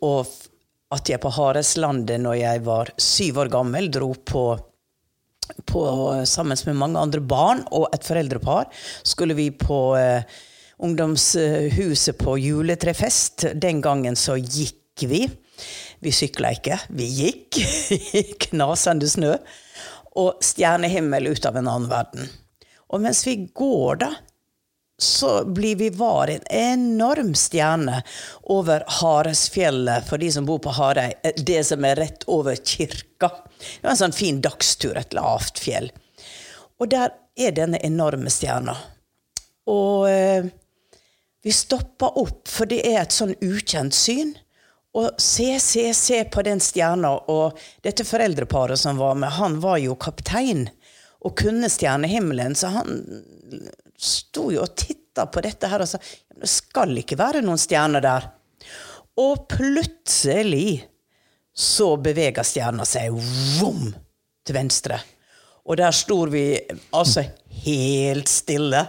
og 0.03 0.31
at 0.93 1.09
jeg 1.09 1.21
på 1.21 1.31
Hareslandet, 1.35 2.21
når 2.23 2.39
jeg 2.39 2.63
var 2.65 2.93
syv 3.01 3.43
år 3.43 3.51
gammel, 3.53 3.91
dro 3.91 4.13
på, 4.15 4.45
på 5.69 5.83
sammen 6.29 6.57
med 6.67 6.79
mange 6.79 7.01
andre 7.01 7.21
barn 7.21 7.63
og 7.71 7.87
et 7.93 8.05
foreldrepar, 8.07 8.69
skulle 9.03 9.37
vi 9.37 9.49
på 9.55 9.79
eh, 9.99 10.25
ungdomshuset 10.83 12.17
på 12.19 12.37
juletrefest. 12.41 13.47
Den 13.55 13.81
gangen 13.81 14.17
så 14.19 14.37
gikk 14.37 15.05
vi. 15.09 15.25
Vi 16.03 16.11
sykla 16.11 16.51
ikke, 16.57 16.79
vi 16.91 17.07
gikk 17.07 17.59
i 18.19 18.23
knasende 18.49 19.09
snø. 19.09 19.35
Og 20.19 20.43
stjernehimmel 20.45 21.31
ut 21.33 21.45
av 21.49 21.57
en 21.57 21.69
annen 21.71 21.89
verden. 21.89 22.27
Og 22.93 23.01
mens 23.01 23.23
vi 23.25 23.39
går, 23.49 24.03
da, 24.03 24.11
så 24.97 25.45
blir 25.45 25.75
vi 25.75 25.89
var 25.89 26.27
en 26.27 26.43
enorm 26.49 27.33
stjerne 27.35 28.01
over 28.43 28.83
Haresfjellet, 28.87 30.05
for 30.07 30.21
de 30.21 30.31
som 30.31 30.45
bor 30.45 30.59
på 30.63 30.73
Harøy. 30.77 31.13
Det 31.37 31.63
som 31.67 31.85
er 31.85 31.95
rett 31.95 32.23
over 32.27 32.55
kirka. 32.55 33.31
Det 33.57 33.83
var 33.83 33.95
en 33.95 34.01
sånn 34.05 34.15
fin 34.15 34.41
dagstur, 34.41 34.97
et 34.97 35.15
lavt 35.17 35.59
fjell. 35.59 35.89
Og 36.79 36.91
der 36.93 37.13
er 37.39 37.55
denne 37.57 37.81
enorme 37.83 38.31
stjerna. 38.31 38.75
Og 39.71 40.09
eh, 40.09 40.47
vi 41.43 41.51
stopper 41.51 42.19
opp, 42.19 42.47
for 42.47 42.69
det 42.69 42.83
er 42.87 43.01
et 43.01 43.15
sånn 43.15 43.35
ukjent 43.41 43.95
syn. 43.97 44.35
Og 44.93 45.17
se, 45.17 45.55
se, 45.63 45.87
se 45.97 46.21
på 46.29 46.43
den 46.45 46.61
stjerna. 46.61 47.15
Og 47.33 47.57
dette 47.83 48.05
foreldreparet 48.05 48.79
som 48.79 49.01
var 49.01 49.17
med, 49.17 49.33
han 49.39 49.57
var 49.63 49.81
jo 49.81 49.97
kaptein 49.97 50.67
og 51.23 51.37
kunne 51.39 51.69
stjernehimmelen, 51.71 52.51
så 52.55 52.67
han 52.75 52.97
sto 53.97 54.49
jo 54.53 54.63
og 54.63 54.75
titta 54.77 55.27
på 55.31 55.43
dette 55.45 55.69
her 55.69 55.83
og 55.83 55.89
sa 55.89 55.99
det 56.33 56.49
skal 56.49 56.95
ikke 56.97 57.17
være 57.19 57.43
noen 57.45 57.61
stjerner 57.61 58.03
der. 58.03 58.25
Og 59.21 59.45
plutselig 59.51 60.83
så 61.53 61.93
bevega 62.01 62.43
stjerna 62.43 62.85
seg 62.87 63.13
vom 63.59 63.85
til 64.43 64.57
venstre. 64.57 64.97
Og 65.63 65.77
der 65.79 65.93
sto 65.95 66.23
vi 66.27 66.47
altså 66.91 67.23
helt 67.63 68.31
stille 68.31 68.81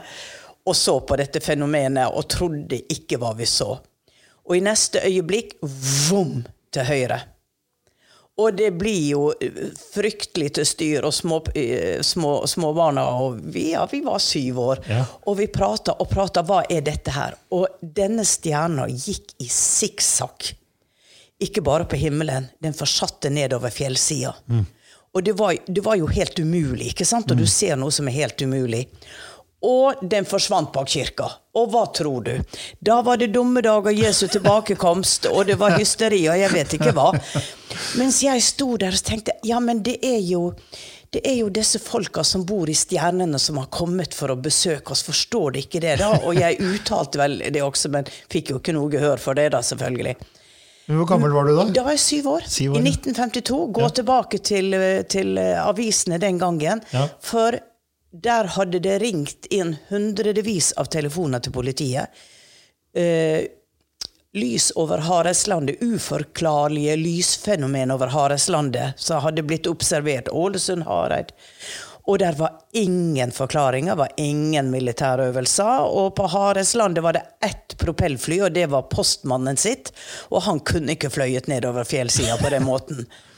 og 0.65 0.77
så 0.77 0.97
på 1.05 1.19
dette 1.21 1.43
fenomenet 1.45 2.09
og 2.17 2.27
trodde 2.33 2.81
ikke 2.91 3.19
hva 3.21 3.35
vi 3.37 3.47
så. 3.49 3.77
Og 4.45 4.57
i 4.57 4.65
neste 4.65 5.03
øyeblikk 5.05 5.59
vom 6.09 6.41
til 6.73 6.89
høyre. 6.89 7.21
Og 8.37 8.57
det 8.57 8.73
blir 8.75 9.03
jo 9.13 9.29
eh, 9.39 9.71
fryktelig 9.79 10.57
til 10.59 10.67
styr, 10.67 11.07
og 11.07 11.15
små, 11.15 11.39
eh, 11.55 12.01
små, 12.03 12.33
småbarna 12.51 13.05
Og 13.23 13.39
vi, 13.55 13.69
ja, 13.73 13.85
vi 13.91 14.01
var 14.03 14.19
syv 14.19 14.59
år. 14.59 14.83
Ja. 14.91 15.05
Og 15.31 15.39
vi 15.39 15.47
prata 15.47 15.95
og 16.03 16.11
prata. 16.11 16.43
Hva 16.43 16.65
er 16.71 16.83
dette 16.87 17.15
her? 17.15 17.39
Og 17.55 17.79
denne 17.81 18.27
stjerna 18.27 18.89
gikk 18.91 19.37
i 19.39 19.49
sikksakk. 19.51 20.51
Ikke 21.45 21.63
bare 21.63 21.87
på 21.87 21.99
himmelen, 21.99 22.49
den 22.63 22.75
forsatte 22.75 23.31
nedover 23.31 23.71
fjellsida. 23.75 24.35
Mm. 24.51 24.67
Og 25.15 25.23
det 25.23 25.37
var, 25.39 25.55
det 25.67 25.83
var, 25.85 25.95
jo 25.99 26.09
helt 26.11 26.39
umulig, 26.39 26.91
ikke 26.91 27.07
sant? 27.07 27.31
Og 27.31 27.39
du 27.39 27.45
mm. 27.47 27.51
ser 27.51 27.79
noe 27.79 27.95
som 27.95 28.09
er 28.11 28.17
helt 28.17 28.43
umulig 28.43 28.89
og 29.65 30.03
den 30.03 30.27
forsvant 30.29 30.73
bak 30.75 30.91
kirka. 30.93 31.29
Og 31.55 31.71
hva 31.73 31.85
tror 31.95 32.25
du? 32.27 32.33
Da 32.85 33.01
var 33.07 33.21
det 33.21 33.33
dommedag 33.35 33.89
og 33.91 34.01
Jesu 34.01 34.27
tilbakekomst, 34.29 35.31
og 35.31 35.47
det 35.51 35.59
var 35.61 35.79
hysteri 35.79 36.25
og 36.29 36.39
jeg 36.41 36.53
vet 36.55 36.77
ikke 36.79 36.95
hva. 36.97 37.13
Mens 38.01 38.23
jeg 38.25 38.43
sto 38.45 38.75
der 38.81 38.97
og 38.97 39.07
tenkte 39.07 39.39
ja, 39.47 39.61
men 39.63 39.83
det 39.87 40.01
er 40.05 40.21
jo 40.25 40.51
det 41.15 41.21
er 41.31 41.37
jo 41.39 41.51
disse 41.55 41.79
folka 41.79 42.25
som 42.27 42.43
bor 42.43 42.67
i 42.67 42.75
stjernene, 42.75 43.39
som 43.39 43.61
har 43.61 43.69
kommet 43.71 44.17
for 44.19 44.33
å 44.35 44.37
besøke 44.43 44.91
oss. 44.91 45.05
Forstår 45.07 45.55
de 45.55 45.61
ikke 45.63 45.79
det, 45.85 46.01
da? 46.01 46.09
Og 46.27 46.35
jeg 46.35 46.59
uttalte 46.59 47.21
vel 47.21 47.37
det 47.55 47.63
også, 47.63 47.93
men 47.95 48.09
fikk 48.33 48.51
jo 48.51 48.59
ikke 48.59 48.75
noe 48.75 48.91
gehør 48.91 49.23
for 49.23 49.39
det, 49.39 49.53
da, 49.55 49.61
selvfølgelig. 49.63 50.17
Hvor 50.91 51.07
gammel 51.09 51.33
var 51.33 51.47
du 51.47 51.55
da? 51.55 51.69
Da 51.73 51.85
var 51.87 51.95
jeg 51.95 52.03
syv 52.03 52.27
år. 52.35 52.49
Syv 52.51 52.75
år 52.75 52.83
I 52.83 52.91
1952. 52.91 53.61
Gå 53.79 53.85
ja. 53.87 53.93
tilbake 54.01 54.41
til, 54.45 54.77
til, 55.09 55.39
avisene 55.39 56.19
den 56.21 56.41
gangen. 56.43 56.83
Ja. 56.93 57.07
For 57.25 57.57
der 58.23 58.45
hadde 58.45 58.79
det 58.79 58.99
ringt 59.03 59.47
inn 59.51 59.77
hundrevis 59.89 60.73
av 60.79 60.87
telefoner 60.93 61.43
til 61.43 61.53
politiet. 61.53 62.23
Eh, 62.95 63.47
lys 64.35 64.71
over 64.79 64.99
Hareslandet, 64.99 65.83
uforklarlige 65.83 66.97
lysfenomen 66.97 67.91
over 67.91 68.13
Hareslandet, 68.15 68.95
som 68.97 69.23
hadde 69.23 69.43
blitt 69.43 69.67
observert. 69.67 70.31
Ålesund, 70.31 70.87
Hareid. 70.87 71.35
Og 72.05 72.19
der 72.19 72.33
var 72.39 72.59
ingen 72.73 73.33
forklaringer, 73.33 73.97
var 73.97 74.13
ingen 74.17 74.71
militærøvelser. 74.71 75.87
Og 75.89 76.15
på 76.17 76.27
Hareslandet 76.31 77.03
var 77.03 77.17
det 77.17 77.27
ett 77.43 77.79
propellfly, 77.81 78.43
og 78.45 78.53
det 78.55 78.67
var 78.71 78.91
postmannen 78.93 79.57
sitt. 79.57 79.91
Og 80.31 80.45
han 80.47 80.61
kunne 80.61 80.95
ikke 80.95 81.11
fløyet 81.11 81.49
nedover 81.51 81.89
fjellsida 81.89 82.37
på 82.39 82.53
den 82.55 82.69
måten. 82.71 83.07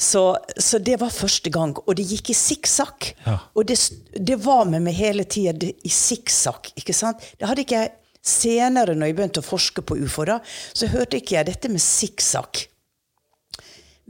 Så, 0.00 0.38
så, 0.56 0.78
det 0.78 1.00
var 1.00 1.10
første 1.10 1.50
gang. 1.50 1.74
Og 1.82 1.96
det 1.98 2.06
gikk 2.06 2.30
i 2.30 2.36
sikksakk. 2.38 3.10
Ja. 3.24 3.34
Og 3.58 3.66
det, 3.66 3.78
det, 4.14 4.36
var 4.44 4.68
med 4.70 4.84
meg 4.86 4.94
hele 4.94 5.26
tida 5.26 5.66
i 5.66 5.90
sikksakk. 5.90 6.70
ikke 6.78 6.94
sant? 6.94 7.24
Det 7.34 7.48
hadde 7.50 7.64
ikke 7.66 7.80
jeg 7.82 7.94
senere, 8.22 8.94
når 8.94 9.10
jeg 9.10 9.18
begynte 9.18 9.42
å 9.42 9.48
forske 9.48 9.82
på 9.82 9.98
ufo, 9.98 10.26
da, 10.28 10.38
så 10.46 10.90
hørte 10.92 11.18
ikke 11.18 11.38
jeg 11.38 11.50
dette 11.50 11.72
med 11.72 11.82
sikksakk. 11.82 12.62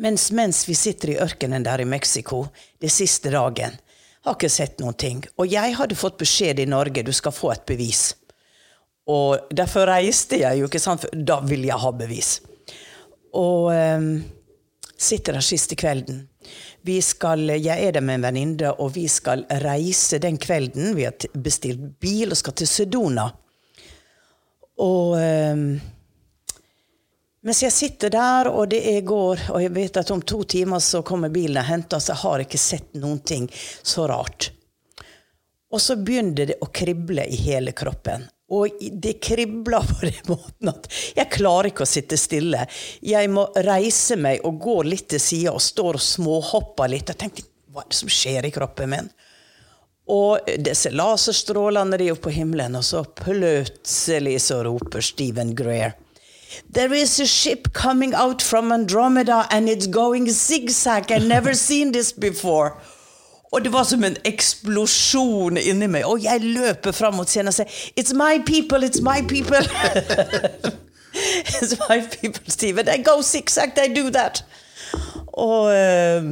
Mens, 0.04 0.28
mens 0.36 0.62
vi 0.68 0.76
sitter 0.78 1.14
i 1.14 1.18
ørkenen 1.24 1.64
der 1.64 1.80
i 1.82 1.88
Mexico 1.88 2.44
den 2.82 2.92
siste 2.92 3.32
dagen, 3.32 3.80
har 4.26 4.36
ikke 4.36 4.52
sett 4.52 4.82
noen 4.82 4.96
ting. 4.98 5.24
Og 5.40 5.48
jeg 5.48 5.74
hadde 5.78 5.96
fått 5.98 6.20
beskjed 6.20 6.60
i 6.60 6.68
Norge 6.68 7.06
du 7.06 7.14
skal 7.16 7.32
få 7.32 7.54
et 7.54 7.64
bevis. 7.66 8.10
Og 9.08 9.48
derfor 9.56 9.88
reiste 9.88 10.42
jeg 10.42 10.60
jo, 10.60 10.68
ikke 10.68 10.82
sant, 10.82 11.00
for 11.06 11.28
da 11.30 11.40
vil 11.48 11.64
jeg 11.64 11.80
ha 11.80 11.96
bevis. 11.96 12.42
Og... 13.32 13.72
Um, 13.72 14.10
sitter 14.98 15.38
der 15.38 15.44
siste 15.44 15.76
kvelden. 15.78 16.24
Skal, 17.04 17.50
jeg 17.60 17.84
er 17.84 17.92
der 17.92 18.04
med 18.04 18.18
en 18.18 18.26
venninne, 18.28 18.72
og 18.80 18.94
vi 18.96 19.06
skal 19.08 19.44
reise 19.62 20.18
den 20.18 20.38
kvelden. 20.40 20.94
Vi 20.96 21.04
har 21.04 21.28
bestilt 21.34 22.00
bil 22.00 22.32
og 22.32 22.40
skal 22.40 22.56
til 22.58 22.70
Sedona. 22.70 23.28
Og 24.78 25.14
um, 25.18 25.64
mens 27.48 27.62
jeg 27.62 27.72
sitter 27.72 28.10
der, 28.10 28.50
og 28.50 28.70
det 28.70 28.80
er 28.90 29.06
går, 29.06 29.48
og 29.54 29.62
jeg 29.62 29.74
vet 29.74 30.00
at 30.00 30.10
om 30.14 30.22
to 30.22 30.42
timer 30.42 30.82
så 30.82 31.02
kommer 31.06 31.32
bilen 31.34 31.60
og 31.60 31.68
henter 31.68 31.98
oss, 31.98 32.10
jeg 32.10 32.22
har 32.22 32.44
ikke 32.44 32.60
sett 32.60 32.98
noen 32.98 33.20
ting 33.26 33.46
så 33.82 34.06
rart. 34.10 34.50
Og 35.70 35.82
så 35.82 35.98
begynner 36.00 36.50
det 36.50 36.58
å 36.64 36.70
krible 36.72 37.26
i 37.28 37.38
hele 37.38 37.74
kroppen. 37.76 38.26
Og 38.48 38.80
det 38.80 39.18
kribler 39.20 39.84
på 39.84 40.06
den 40.06 40.20
måten 40.32 40.72
at 40.72 40.88
jeg 41.16 41.32
klarer 41.34 41.70
ikke 41.70 41.84
å 41.84 41.90
sitte 41.90 42.16
stille. 42.20 42.64
Jeg 43.04 43.30
må 43.32 43.48
reise 43.66 44.16
meg 44.16 44.44
og 44.48 44.60
gå 44.64 44.80
litt 44.88 45.10
til 45.12 45.22
sida 45.22 45.54
og 45.54 45.64
står 45.64 46.00
og 46.00 46.04
småhopper 46.04 46.92
litt. 46.94 47.12
Jeg 47.12 47.20
tenkte, 47.20 47.48
hva 47.68 47.84
er 47.84 47.90
det 47.92 48.00
som 48.00 48.12
skjer 48.12 48.48
i 48.48 48.54
kroppen 48.54 48.94
min? 48.94 49.10
Og 50.08 50.48
disse 50.64 50.88
laserstrålene 50.88 51.98
er 51.98 52.06
er 52.08 52.14
på 52.16 52.32
himmelen, 52.32 52.78
og 52.78 52.84
så 52.84 53.02
plutselig 53.04 54.38
så 54.40 54.62
roper 54.64 55.04
Stephen 55.04 55.54
Greer. 55.54 55.92
There 56.72 56.94
is 56.94 57.20
a 57.20 57.26
ship 57.26 57.74
coming 57.74 58.14
out 58.14 58.40
from 58.40 58.72
Andromeda 58.72 59.46
and 59.50 59.68
it's 59.68 59.86
going 59.86 60.30
zigzag. 60.30 61.12
I've 61.12 61.28
never 61.28 61.52
seen 61.52 61.92
this 61.92 62.10
before. 62.10 62.80
Og 63.52 63.64
det 63.64 63.72
var 63.72 63.86
som 63.88 64.04
en 64.04 64.16
eksplosjon 64.28 65.56
inni 65.60 65.88
meg. 65.88 66.04
Og 66.08 66.20
jeg 66.24 66.42
løper 66.44 66.92
fram 66.96 67.16
mot 67.18 67.30
scenen 67.30 67.52
og 67.52 67.56
sier 67.56 67.80
It's 67.96 68.12
my 68.16 68.42
people, 68.44 68.84
it's 68.84 69.00
my 69.04 69.22
people. 69.24 69.62
it's 71.62 71.74
my 71.88 72.02
people, 72.02 72.44
Steven. 72.52 72.86
They 72.86 73.02
go 73.02 73.22
zigzag, 73.22 73.74
they 73.74 73.88
do 73.94 74.10
that. 74.10 74.42
Og, 75.32 75.72
eh, 75.72 76.28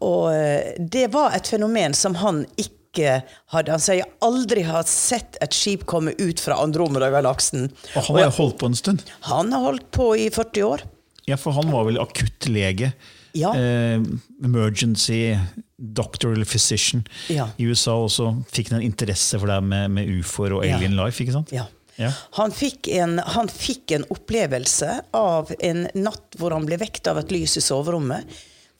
og, 0.00 0.34
eh, 0.34 0.76
det 0.78 1.08
var 1.14 1.34
et 1.36 1.50
fenomen 1.50 1.94
som 1.94 2.14
han 2.22 2.44
ikke 2.56 3.22
hadde. 3.52 3.70
Han 3.70 3.80
sier 3.82 4.00
'jeg 4.00 4.12
aldri 4.22 4.62
har 4.62 4.82
sett 4.88 5.36
et 5.42 5.52
skip 5.52 5.84
komme 5.84 6.14
ut 6.18 6.40
fra 6.40 6.62
Andromeda-galaksen. 6.62 7.70
Og 7.96 8.02
han 8.02 8.16
har 8.16 8.30
holdt 8.30 8.58
på 8.58 8.66
en 8.66 8.74
stund? 8.74 9.02
Han 9.20 9.52
har 9.52 9.60
holdt 9.60 9.90
på 9.90 10.14
i 10.16 10.30
40 10.30 10.62
år. 10.62 10.82
Ja, 11.26 11.36
for 11.36 11.50
han 11.50 11.70
var 11.72 11.84
vel 11.84 11.98
akuttlege? 11.98 12.92
Ja. 13.34 13.52
Eh, 13.52 14.00
emergency 14.44 15.36
doctor 15.76 16.32
eller 16.32 16.48
physician 16.48 17.04
ja. 17.28 17.48
i 17.56 17.66
USA 17.68 17.96
også 18.00 18.30
fikk 18.52 18.72
en 18.72 18.84
interesse 18.84 19.38
for 19.38 19.50
det 19.50 19.60
med, 19.64 19.90
med 19.98 20.08
ufoer 20.20 20.56
og 20.56 20.64
alien 20.64 20.96
life. 20.96 21.22
ikke 21.22 21.36
sant? 21.36 21.52
Ja. 21.54 21.66
Ja. 21.96 22.10
Han, 22.36 22.52
fikk 22.52 22.88
en, 22.92 23.18
han, 23.18 23.48
fikk 23.48 23.94
en, 23.96 24.04
opplevelse 24.12 24.98
av 25.16 25.52
en 25.64 25.86
natt 25.96 26.36
hvor 26.36 26.52
han 26.52 26.66
ble 26.68 26.76
vekt 26.80 27.08
av 27.08 27.20
et 27.22 27.32
lys 27.32 27.56
i 27.56 27.64
soverommet. 27.64 28.28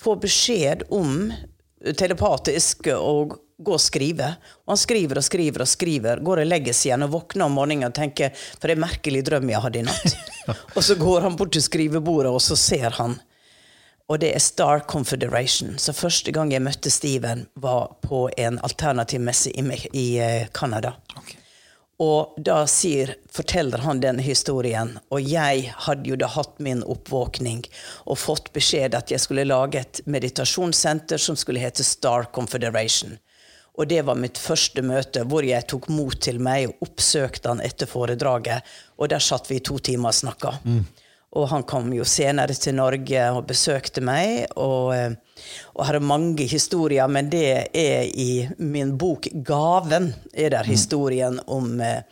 Få 0.00 0.18
beskjed 0.20 0.84
om 0.92 1.30
telepatisk 1.96 2.90
og 2.92 3.38
gå 3.56 3.72
og 3.72 3.80
skrive. 3.80 4.34
Og 4.66 4.74
han 4.74 4.80
skriver 4.80 5.20
og 5.20 5.24
skriver 5.24 5.64
og 5.64 5.70
skriver, 5.70 6.20
går 6.24 6.42
og 6.42 6.50
legger 6.50 6.76
seg 6.76 6.90
igjen 6.90 7.06
og 7.06 7.14
våkner 7.14 7.46
om 7.46 7.56
morgenen 7.56 7.88
og 7.88 7.96
tenker 7.96 8.34
for 8.36 8.68
det 8.68 8.76
er 8.76 8.84
merkelig 8.84 9.24
drøm 9.26 9.48
jeg 9.52 9.64
hadde 9.64 9.80
i 9.80 9.86
natt. 9.86 10.18
og 10.76 10.82
så 10.84 10.98
går 11.00 11.24
han 11.24 11.38
bort 11.40 11.54
til 11.56 11.64
skrivebordet, 11.64 12.32
og 12.32 12.42
så 12.44 12.58
ser 12.60 12.90
han. 13.00 13.16
Og 14.06 14.20
det 14.22 14.30
er 14.34 14.42
Star 14.42 14.84
Confederation. 14.86 15.78
Så 15.78 15.92
første 15.92 16.30
gang 16.30 16.52
jeg 16.54 16.62
møtte 16.62 16.90
Steven, 16.94 17.46
var 17.54 17.96
på 18.06 18.28
en 18.38 18.60
alternativmesse 18.62 19.50
i, 19.50 19.64
i 19.92 20.06
Canada. 20.54 20.94
Okay. 21.18 21.40
Og 21.98 22.36
da 22.44 22.60
sier, 22.68 23.14
forteller 23.32 23.80
han 23.86 24.02
den 24.04 24.18
historien. 24.20 24.98
Og 25.08 25.24
jeg 25.24 25.70
hadde 25.86 26.10
jo 26.10 26.18
da 26.20 26.28
hatt 26.28 26.58
min 26.62 26.82
oppvåkning 26.84 27.64
og 28.04 28.20
fått 28.20 28.50
beskjed 28.56 28.94
at 28.94 29.10
jeg 29.10 29.22
skulle 29.22 29.46
lage 29.48 29.80
et 29.80 30.02
meditasjonssenter 30.04 31.20
som 31.20 31.38
skulle 31.40 31.62
hete 31.62 31.84
Star 31.84 32.28
Confederation. 32.36 33.16
Og 33.76 33.88
det 33.88 34.02
var 34.08 34.20
mitt 34.20 34.38
første 34.40 34.84
møte 34.84 35.24
hvor 35.28 35.44
jeg 35.44 35.66
tok 35.68 35.88
mot 35.92 36.14
til 36.20 36.38
meg 36.40 36.68
og 36.68 36.86
oppsøkte 36.90 37.52
han 37.52 37.64
etter 37.64 37.88
foredraget. 37.88 38.76
Og 39.00 39.10
der 39.12 39.24
satt 39.24 39.50
vi 39.50 39.58
i 39.58 39.64
to 39.64 39.80
timer 39.80 40.12
og 40.12 40.20
snakka. 40.20 40.52
Og 41.36 41.48
han 41.50 41.64
kom 41.68 41.90
jo 41.92 42.04
senere 42.08 42.54
til 42.56 42.76
Norge 42.78 43.24
og 43.36 43.46
besøkte 43.50 44.00
meg. 44.04 44.46
Og, 44.56 44.94
eh, 44.96 45.12
og 45.76 45.86
har 45.88 46.00
mange 46.00 46.46
historier, 46.48 47.08
men 47.08 47.30
det 47.32 47.68
er 47.76 48.08
i 48.08 48.48
min 48.58 48.96
bok 48.98 49.28
'Gaven'. 49.32 50.14
er 50.34 50.50
der 50.50 50.64
historien 50.64 51.40
om, 51.46 51.80
eh, 51.80 52.02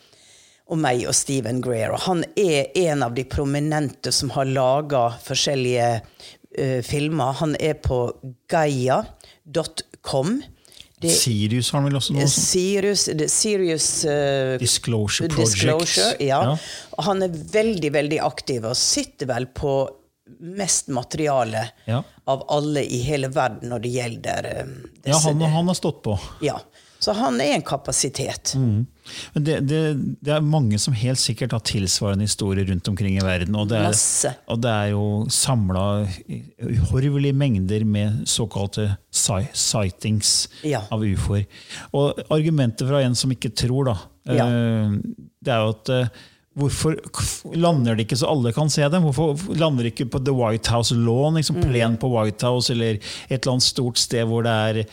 om 0.67 0.79
meg 0.81 1.07
og 1.07 1.15
Stephen 1.15 1.61
Greer. 1.61 1.91
Og 1.91 1.99
han 1.99 2.23
er 2.35 2.71
en 2.75 3.03
av 3.03 3.13
de 3.13 3.23
prominente 3.23 4.11
som 4.11 4.29
har 4.29 4.45
laga 4.45 5.09
forskjellige 5.21 6.01
uh, 6.59 6.81
filmer. 6.81 7.31
Han 7.33 7.55
er 7.59 7.73
på 7.73 8.15
gaia.com. 8.49 10.43
Det 11.05 11.15
Sirius 11.15 11.69
har 11.71 11.79
han 11.81 11.89
vel 11.89 11.97
også 11.99 12.15
noe 12.15 12.25
sånt? 12.27 12.47
Sirius, 12.49 13.05
Sirius 13.31 13.89
uh, 14.09 14.55
Disclosure 14.61 15.29
Project. 15.29 15.53
Disclosure, 15.59 16.15
ja. 16.25 16.41
Ja. 16.51 17.03
Han 17.07 17.23
er 17.25 17.29
veldig, 17.53 17.91
veldig 17.95 18.19
aktiv 18.25 18.65
og 18.69 18.75
sitter 18.79 19.29
vel 19.31 19.47
på 19.55 19.75
mest 20.41 20.87
materiale 20.89 21.67
Ja. 21.85 21.99
av 22.25 22.45
alle 22.49 22.81
i 22.81 22.97
hele 23.05 23.29
verden 23.29 23.69
når 23.69 23.83
det 23.83 23.91
gjelder 23.93 24.47
eh, 24.51 24.71
Ja, 25.11 25.19
han, 25.21 25.41
han 25.41 25.67
har 25.69 25.77
stått 25.77 26.01
på. 26.03 26.17
ja. 26.41 26.57
Så 26.99 27.13
han 27.13 27.37
er 27.43 27.51
en 27.53 27.61
kapasitet. 27.61 28.55
Men 28.57 28.87
det, 29.35 29.59
det, 29.69 29.81
det 30.25 30.33
er 30.33 30.41
mange 30.45 30.79
som 30.81 30.93
helt 30.97 31.19
sikkert 31.21 31.51
har 31.55 31.63
tilsvarende 31.65 32.25
historier 32.27 32.65
rundt 32.69 32.87
omkring 32.91 33.17
i 33.19 33.23
verden. 33.25 33.55
Og 33.55 33.69
det 33.69 33.77
er, 33.77 34.35
og 34.49 34.61
det 34.63 34.71
er 34.71 34.91
jo 34.93 35.03
samla 35.29 35.85
uhorvelige 36.65 37.33
mengder 37.37 37.85
med 37.85 38.23
såkalte 38.27 38.95
sightings 39.11 40.47
Ja. 40.63 40.81
av 40.91 41.03
ufoer. 41.05 41.45
Og 41.93 42.19
argumentet 42.33 42.87
fra 42.89 43.01
en 43.05 43.15
som 43.15 43.31
ikke 43.31 43.53
tror, 43.55 43.85
da, 43.91 43.97
Ja. 44.33 44.47
eh, 44.47 44.91
det 45.43 45.53
er 45.53 45.59
jo 45.65 45.69
at 45.75 45.89
eh, 45.89 46.07
Hvorfor 46.55 46.95
lander 47.53 47.97
de 47.97 48.05
ikke 48.05 48.15
så 48.15 48.29
alle 48.31 48.53
kan 48.55 48.69
se 48.69 48.81
dem? 48.87 49.03
Hvorfor 49.03 49.35
lander 49.59 49.83
de 49.83 49.89
ikke 49.91 50.05
på 50.09 50.21
The 50.23 50.31
White 50.31 50.69
House 50.71 50.95
Lawn, 50.95 51.35
liksom 51.35 51.57
Mm. 51.57 51.63
plen 51.67 51.97
på 51.99 52.07
White 52.09 52.45
House, 52.47 52.69
eller 52.71 52.93
et 52.95 53.41
eller 53.41 53.51
annet 53.57 53.63
stort 53.63 53.97
sted 53.97 54.23
hvor 54.25 54.41
det 54.41 54.53
er 54.79 54.85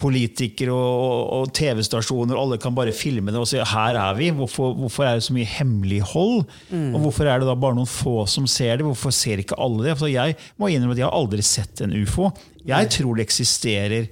politikere 0.00 0.74
og, 0.74 1.02
og, 1.02 1.20
og 1.38 1.52
TV-stasjoner, 1.56 2.38
alle 2.38 2.58
kan 2.62 2.76
bare 2.76 2.94
filme 2.96 3.32
det 3.34 3.40
og 3.40 3.48
si 3.50 3.58
'her 3.58 3.98
er 3.98 4.16
vi'. 4.18 4.32
Hvorfor, 4.38 4.74
hvorfor 4.78 5.04
er 5.04 5.18
det 5.18 5.26
så 5.26 5.34
mye 5.36 5.48
hemmelighold? 5.58 6.46
Mm. 6.70 6.94
Og 6.94 7.00
hvorfor 7.00 7.26
er 7.26 7.38
det 7.38 7.48
da 7.48 7.54
bare 7.54 7.78
noen 7.78 7.90
få 7.90 8.26
som 8.26 8.46
ser 8.46 8.76
det? 8.76 8.86
Hvorfor 8.86 9.10
ser 9.10 9.42
ikke 9.42 9.58
alle 9.58 9.90
det? 9.90 9.98
For 9.98 10.06
jeg 10.06 10.36
må 10.56 10.68
innrømme 10.68 10.96
at 10.96 11.02
jeg 11.02 11.08
har 11.10 11.18
aldri 11.18 11.42
sett 11.42 11.80
en 11.80 11.94
ufo. 12.02 12.32
Jeg 12.66 12.90
tror 12.90 13.16
det 13.16 13.28
eksisterer 13.28 14.08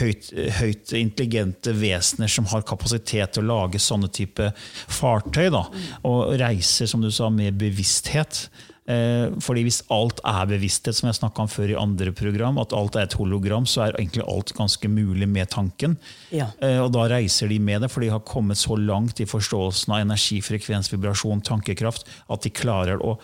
høyt, 0.00 0.30
høyt 0.60 0.92
intelligente 0.96 1.74
vesener 1.76 2.30
som 2.30 2.48
har 2.52 2.64
kapasitet 2.68 3.34
til 3.34 3.44
å 3.44 3.50
lage 3.50 3.80
sånne 3.82 4.10
type 4.12 4.50
fartøy. 4.88 5.48
Da, 5.52 5.64
og 6.08 6.34
reiser, 6.40 6.88
som 6.90 7.04
du 7.04 7.10
sa, 7.12 7.30
med 7.32 7.58
bevissthet. 7.60 8.46
Eh, 8.82 9.30
fordi 9.38 9.62
hvis 9.62 9.82
alt 9.94 10.18
er 10.26 10.48
bevissthet, 10.50 10.96
som 10.98 11.06
jeg 11.06 11.20
snakka 11.20 11.44
om 11.44 11.50
før 11.50 11.70
i 11.70 11.78
andre 11.78 12.10
program, 12.16 12.58
at 12.58 12.74
alt 12.74 12.98
er 12.98 13.06
et 13.06 13.14
hologram, 13.18 13.66
så 13.68 13.84
er 13.84 13.98
egentlig 14.00 14.24
alt 14.26 14.50
ganske 14.58 14.90
mulig 14.90 15.28
med 15.30 15.52
tanken. 15.54 15.94
Ja. 16.34 16.50
Eh, 16.58 16.80
og 16.82 16.90
da 16.96 17.06
reiser 17.14 17.52
de 17.52 17.60
med 17.62 17.84
det, 17.84 17.92
for 17.92 18.02
de 18.02 18.10
har 18.10 18.24
kommet 18.26 18.58
så 18.58 18.78
langt 18.78 19.22
i 19.22 19.28
forståelsen 19.28 19.94
av 19.94 20.02
energi, 20.02 20.40
frekvens, 20.42 20.90
vibrasjon, 20.92 21.44
tankekraft, 21.46 22.10
at 22.26 22.42
de 22.42 22.54
klarer 22.54 23.02
å 23.02 23.18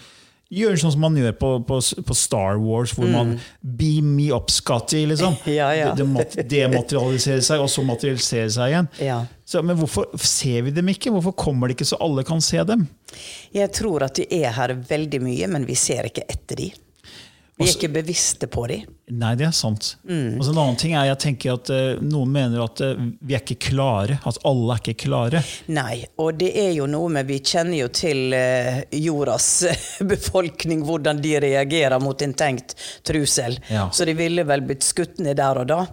gjøre 0.55 0.79
sånn 0.81 0.93
som 0.95 1.03
man 1.05 1.17
gjør 1.21 1.35
på, 1.37 1.49
på, 1.69 1.79
på 2.09 2.15
Star 2.17 2.57
Wars, 2.63 2.95
hvor 2.97 3.11
man 3.13 3.35
beam 3.61 4.15
me 4.17 4.31
up, 4.33 4.49
Scotty, 4.53 5.03
liksom. 5.11 5.37
Ja, 5.59 5.69
ja. 5.77 5.91
Det, 5.93 6.05
det 6.05 6.09
mat- 6.15 6.39
dematerialiserer 6.51 7.45
seg, 7.45 7.61
og 7.65 7.69
så 7.73 7.85
materialiserer 7.85 8.49
seg 8.55 8.73
igjen. 8.73 8.89
Ja. 9.05 9.19
Så, 9.49 9.61
men 9.65 9.77
hvorfor 9.81 10.09
ser 10.21 10.65
vi 10.67 10.73
dem 10.77 10.89
ikke? 10.93 11.13
Hvorfor 11.13 11.37
kommer 11.37 11.69
det 11.69 11.77
ikke 11.79 11.89
så 11.93 12.01
alle 12.05 12.25
kan 12.29 12.41
se 12.45 12.65
dem? 12.69 12.87
Jeg 13.55 13.73
tror 13.77 14.05
at 14.09 14.17
de 14.21 14.27
er 14.41 14.53
her 14.57 14.73
veldig 14.89 15.21
mye, 15.25 15.49
men 15.53 15.69
vi 15.69 15.77
ser 15.79 16.09
ikke 16.09 16.25
etter 16.33 16.61
de. 16.65 16.71
Vi 17.59 17.67
er 17.67 17.75
ikke 17.75 17.91
bevisste 17.91 18.47
på 18.51 18.67
dem. 18.71 18.87
Nei, 19.19 19.33
det 19.39 19.49
er 19.49 19.55
sant. 19.57 19.97
Mm. 20.07 20.37
Og 20.39 20.45
så 20.45 20.53
en 20.53 20.61
annen 20.63 20.79
ting 20.79 20.93
er, 20.95 21.09
jeg 21.09 21.19
tenker 21.25 21.57
at 21.57 21.71
uh, 21.75 21.99
Noen 22.05 22.31
mener 22.31 22.63
at 22.63 22.83
uh, 22.85 23.01
vi 23.19 23.35
er 23.35 23.43
ikke 23.43 23.73
klare. 23.73 24.21
At 24.29 24.39
alle 24.47 24.77
er 24.77 24.83
ikke 24.83 25.09
klare. 25.09 25.43
Nei, 25.75 26.05
og 26.23 26.39
det 26.39 26.53
er 26.61 26.71
jo 26.77 26.87
noe 26.91 27.11
med 27.17 27.27
Vi 27.27 27.41
kjenner 27.43 27.81
jo 27.81 27.89
til 27.91 28.37
uh, 28.37 28.79
jordas 28.95 29.51
befolkning, 30.13 30.85
hvordan 30.87 31.23
de 31.25 31.35
reagerer 31.49 31.99
mot 32.03 32.23
en 32.23 32.37
tenkt 32.39 32.77
trussel. 33.07 33.59
Ja. 33.73 33.89
Så 33.91 34.07
de 34.07 34.15
ville 34.19 34.47
vel 34.47 34.63
blitt 34.69 34.87
skutt 34.87 35.19
ned 35.25 35.41
der 35.41 35.65
og 35.65 35.71
da. 35.71 35.85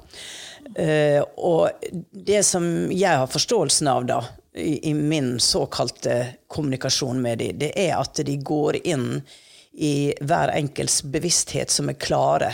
Og 0.76 1.86
det 2.26 2.40
som 2.44 2.66
jeg 2.92 3.22
har 3.22 3.30
forståelsen 3.30 3.88
av 3.88 4.08
da, 4.10 4.18
i, 4.58 4.90
i 4.90 4.94
min 4.98 5.36
såkalte 5.40 6.18
kommunikasjon 6.52 7.22
med 7.22 7.40
dem, 7.40 7.60
det 7.62 7.72
er 7.80 7.94
at 8.00 8.22
de 8.26 8.38
går 8.42 8.82
inn 8.84 9.22
i 9.78 10.14
hver 10.22 10.54
enkelts 10.56 11.02
bevissthet 11.04 11.72
som 11.72 11.90
er 11.92 12.00
klare 12.00 12.54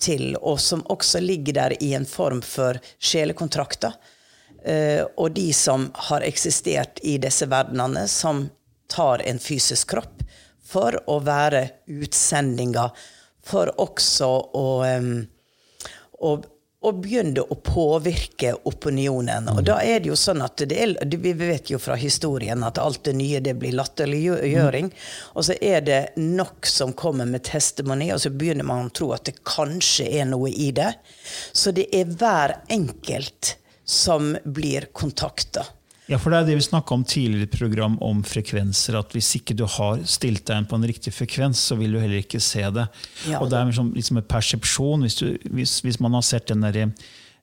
til, 0.00 0.36
og 0.36 0.60
som 0.60 0.84
også 0.92 1.20
ligger 1.20 1.56
der 1.58 1.76
i 1.82 1.92
en 1.94 2.06
form 2.08 2.42
for 2.46 2.78
sjelekontrakter. 2.98 3.96
Eh, 4.64 5.02
og 5.16 5.32
de 5.36 5.50
som 5.56 5.88
har 6.08 6.24
eksistert 6.26 7.00
i 7.02 7.16
disse 7.20 7.48
verdenene, 7.50 8.06
som 8.08 8.46
tar 8.90 9.22
en 9.26 9.38
fysisk 9.38 9.94
kropp 9.94 10.22
for 10.70 10.96
å 11.10 11.18
være 11.24 11.66
utsendinger, 11.90 12.92
for 13.44 13.72
også 13.80 14.28
å, 14.54 14.66
em, 14.86 15.12
å, 16.20 16.36
å 16.80 16.92
begynte 16.96 17.42
å 17.44 17.56
påvirke 17.60 18.54
opinionen. 18.68 19.50
Og 19.52 19.60
da 19.68 19.76
er 19.84 20.00
det 20.00 20.08
jo 20.08 20.16
sånn 20.16 20.40
at 20.44 20.62
det 20.64 20.78
er, 20.80 20.94
Vi 21.04 21.32
vet 21.36 21.70
jo 21.70 21.78
fra 21.78 21.96
historien 22.00 22.64
at 22.64 22.80
alt 22.80 23.02
det 23.04 23.12
nye 23.18 23.40
det 23.44 23.54
blir 23.60 23.76
latterliggjøring. 23.76 24.88
Og 25.34 25.44
så 25.44 25.56
er 25.60 25.84
det 25.84 26.00
nok 26.16 26.66
som 26.66 26.94
kommer 26.96 27.28
med 27.28 27.44
testimoni, 27.44 28.08
og 28.14 28.22
så 28.24 28.32
begynner 28.32 28.64
man 28.64 28.88
å 28.88 28.94
tro 28.96 29.10
at 29.12 29.28
det 29.28 29.42
kanskje 29.44 30.08
er 30.22 30.30
noe 30.32 30.48
i 30.48 30.70
det. 30.72 30.94
Så 31.52 31.74
det 31.76 31.90
er 31.92 32.08
hver 32.08 32.56
enkelt 32.72 33.56
som 33.84 34.32
blir 34.44 34.88
kontakta. 34.96 35.66
Ja, 36.10 36.18
for 36.18 36.34
Det 36.34 36.40
er 36.40 36.48
det 36.50 36.58
vi 36.58 36.66
snakka 36.66 36.96
om 36.96 37.04
tidligere 37.06 37.46
i 37.46 37.56
program 37.56 37.96
om 38.02 38.22
frekvenser. 38.26 38.98
at 38.98 39.12
Hvis 39.14 39.30
ikke 39.38 39.54
du 39.54 39.64
har 39.64 40.02
stilt 40.04 40.44
deg 40.48 40.58
inn 40.58 40.66
på 40.66 40.74
en 40.80 40.88
riktig 40.90 41.14
frekvens, 41.14 41.62
så 41.70 41.78
vil 41.78 41.94
du 41.94 42.00
heller 42.02 42.24
ikke 42.24 42.42
se 42.42 42.64
det. 42.66 42.88
Ja. 43.28 43.38
Og 43.38 43.50
Det 43.50 43.58
er 43.58 43.70
liksom, 43.70 43.94
liksom 43.94 44.18
en 44.18 44.26
persepsjon. 44.26 45.06
Hvis, 45.06 45.14
du, 45.22 45.38
hvis, 45.54 45.80
hvis 45.86 46.00
man 46.00 46.18
har 46.18 46.26
sett 46.26 46.50
den 46.50 46.66
der 46.66 46.76
eh, 46.76 46.88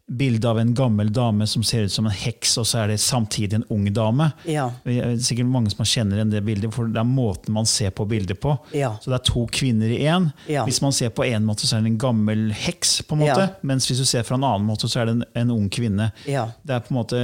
bildet 0.07 0.45
av 0.45 0.59
en 0.59 0.73
gammel 0.73 1.09
dame 1.11 1.47
som 1.47 1.63
ser 1.63 1.87
ut 1.87 1.91
som 1.91 2.05
en 2.07 2.15
heks, 2.15 2.57
og 2.57 2.67
så 2.67 2.83
er 2.83 2.93
det 2.93 2.99
samtidig 3.03 3.57
en 3.59 3.65
ung 3.75 3.87
dame. 3.93 4.29
Ja. 4.47 4.69
Det 4.85 4.99
er 5.03 5.15
sikkert 5.19 5.49
mange 5.51 5.71
som 5.71 5.83
kjenner 5.87 6.19
igjen 6.19 6.31
det 6.31 6.43
bildet, 6.47 6.71
for 6.75 6.87
det 6.87 7.01
er 7.01 7.07
måten 7.07 7.55
man 7.55 7.67
ser 7.67 7.91
på 7.95 8.05
bildet 8.07 8.39
på. 8.43 8.55
Ja. 8.75 8.93
Så 9.03 9.11
det 9.11 9.19
er 9.19 9.25
to 9.27 9.45
kvinner 9.51 9.91
i 9.91 9.99
én. 10.07 10.29
Ja. 10.47 10.63
Hvis 10.67 10.79
man 10.83 10.95
ser 10.95 11.11
på 11.15 11.27
en 11.27 11.47
måte, 11.47 11.67
så 11.67 11.77
er 11.77 11.83
det 11.83 11.91
en 11.91 11.99
gammel 12.03 12.49
heks, 12.55 13.01
på 13.07 13.15
en 13.17 13.25
måte. 13.25 13.49
Mens 13.67 13.87
hvis 13.89 13.99
du 13.99 14.07
ser 14.07 14.23
fra 14.27 14.39
en 14.39 14.47
annen 14.47 14.67
måte, 14.67 14.87
så 14.91 15.03
er 15.03 15.09
det 15.11 15.17
en, 15.17 15.25
en 15.43 15.55
ung 15.57 15.67
kvinne. 15.71 16.11
Ja. 16.27 16.49
Det 16.63 16.77
er 16.77 16.87
på 16.87 16.95
en 16.95 17.01
måte 17.01 17.23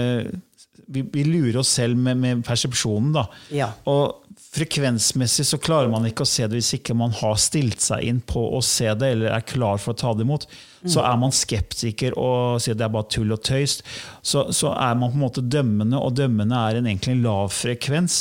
vi, 0.87 1.03
vi 1.13 1.23
lurer 1.27 1.59
oss 1.61 1.71
selv 1.77 1.97
med, 1.99 2.19
med 2.19 2.43
persepsjonen. 2.47 3.13
da. 3.15 3.27
Ja. 3.53 3.71
Og 3.89 4.22
frekvensmessig 4.53 5.45
så 5.49 5.57
klarer 5.61 5.89
man 5.91 6.05
ikke 6.09 6.25
å 6.25 6.29
se 6.29 6.45
det 6.47 6.59
hvis 6.59 6.75
ikke 6.77 6.95
man 6.97 7.15
har 7.21 7.39
stilt 7.41 7.81
seg 7.81 8.05
inn 8.05 8.21
på 8.21 8.43
å 8.53 8.61
se 8.65 8.91
det, 8.93 9.15
eller 9.15 9.33
er 9.33 9.47
klar 9.47 9.81
for 9.81 9.95
å 9.95 9.99
ta 10.03 10.13
det 10.13 10.27
imot. 10.27 10.47
Så 10.83 10.99
er 10.99 11.15
man 11.15 11.31
skeptiker 11.31 12.11
og 12.19 12.57
sier 12.59 12.75
det 12.75 12.83
er 12.83 12.91
bare 12.91 13.07
tull 13.07 13.31
og 13.31 13.39
tøys. 13.47 13.77
Så, 14.19 14.41
så 14.51 14.73
er 14.75 14.97
man 14.99 15.13
på 15.13 15.15
en 15.15 15.21
måte 15.21 15.43
dømmende, 15.47 15.95
og 15.95 16.17
dømmende 16.17 16.57
er 16.59 16.81
en 16.81 16.89
egentlig 16.89 17.15
lav 17.23 17.53
frekvens. 17.55 18.17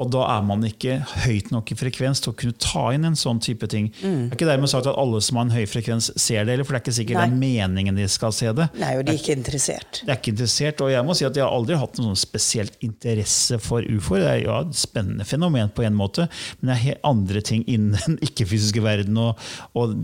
Og 0.00 0.08
da 0.14 0.22
er 0.32 0.46
man 0.48 0.64
ikke 0.64 0.96
høyt 1.26 1.52
nok 1.52 1.74
i 1.74 1.76
frekvens 1.76 2.24
til 2.24 2.32
å 2.32 2.38
kunne 2.40 2.56
ta 2.62 2.86
inn 2.96 3.04
en 3.04 3.18
sånn 3.20 3.42
type 3.44 3.68
ting. 3.68 3.90
Det 4.00 4.14
er 4.30 4.38
ikke 4.38 4.48
dermed 4.48 4.72
sagt 4.72 4.88
at 4.88 4.96
alle 4.96 5.20
som 5.24 5.36
har 5.42 5.44
en 5.48 5.52
høy 5.58 5.66
frekvens, 5.68 6.08
ser 6.16 6.48
det, 6.48 6.56
eller 6.56 6.64
for 6.64 6.72
det 6.72 6.80
er 6.80 6.86
ikke 6.86 6.96
sikkert 7.02 7.20
det 7.20 7.26
er 7.28 7.36
meningen 7.44 8.00
de 8.00 8.08
skal 8.08 8.32
se 8.32 8.48
det. 8.56 8.70
Nei, 8.80 8.94
og 8.96 9.04
de 9.04 9.12
er 9.12 9.20
ikke 9.20 9.36
interessert. 9.36 10.00
Det 10.00 10.14
er 10.14 10.20
ikke 10.22 10.32
interessert, 10.38 10.80
og 10.86 10.92
jeg 10.94 11.04
må 11.04 11.18
si 11.20 11.28
at 11.28 11.36
jeg 11.36 11.44
har 11.44 11.52
aldri 11.52 11.76
hatt 11.82 12.00
noen 12.00 12.14
sånn 12.14 12.22
spesielt 12.24 12.80
interesse 12.86 13.60
for 13.60 13.84
ufoer. 13.84 14.24
Det 14.24 14.32
er 14.32 14.42
jo 14.46 14.56
et 14.62 14.80
spennende 14.80 15.28
fenomen 15.28 15.68
på 15.76 15.84
en 15.86 15.96
måte, 15.96 16.26
men 16.60 16.72
det 16.72 16.78
er 16.94 17.04
andre 17.06 17.42
ting 17.44 17.64
innen 17.68 17.96
den 18.00 18.18
ikke-fysiske 18.24 18.82
verden. 18.84 19.20
Og, 19.20 19.46
og 19.76 19.94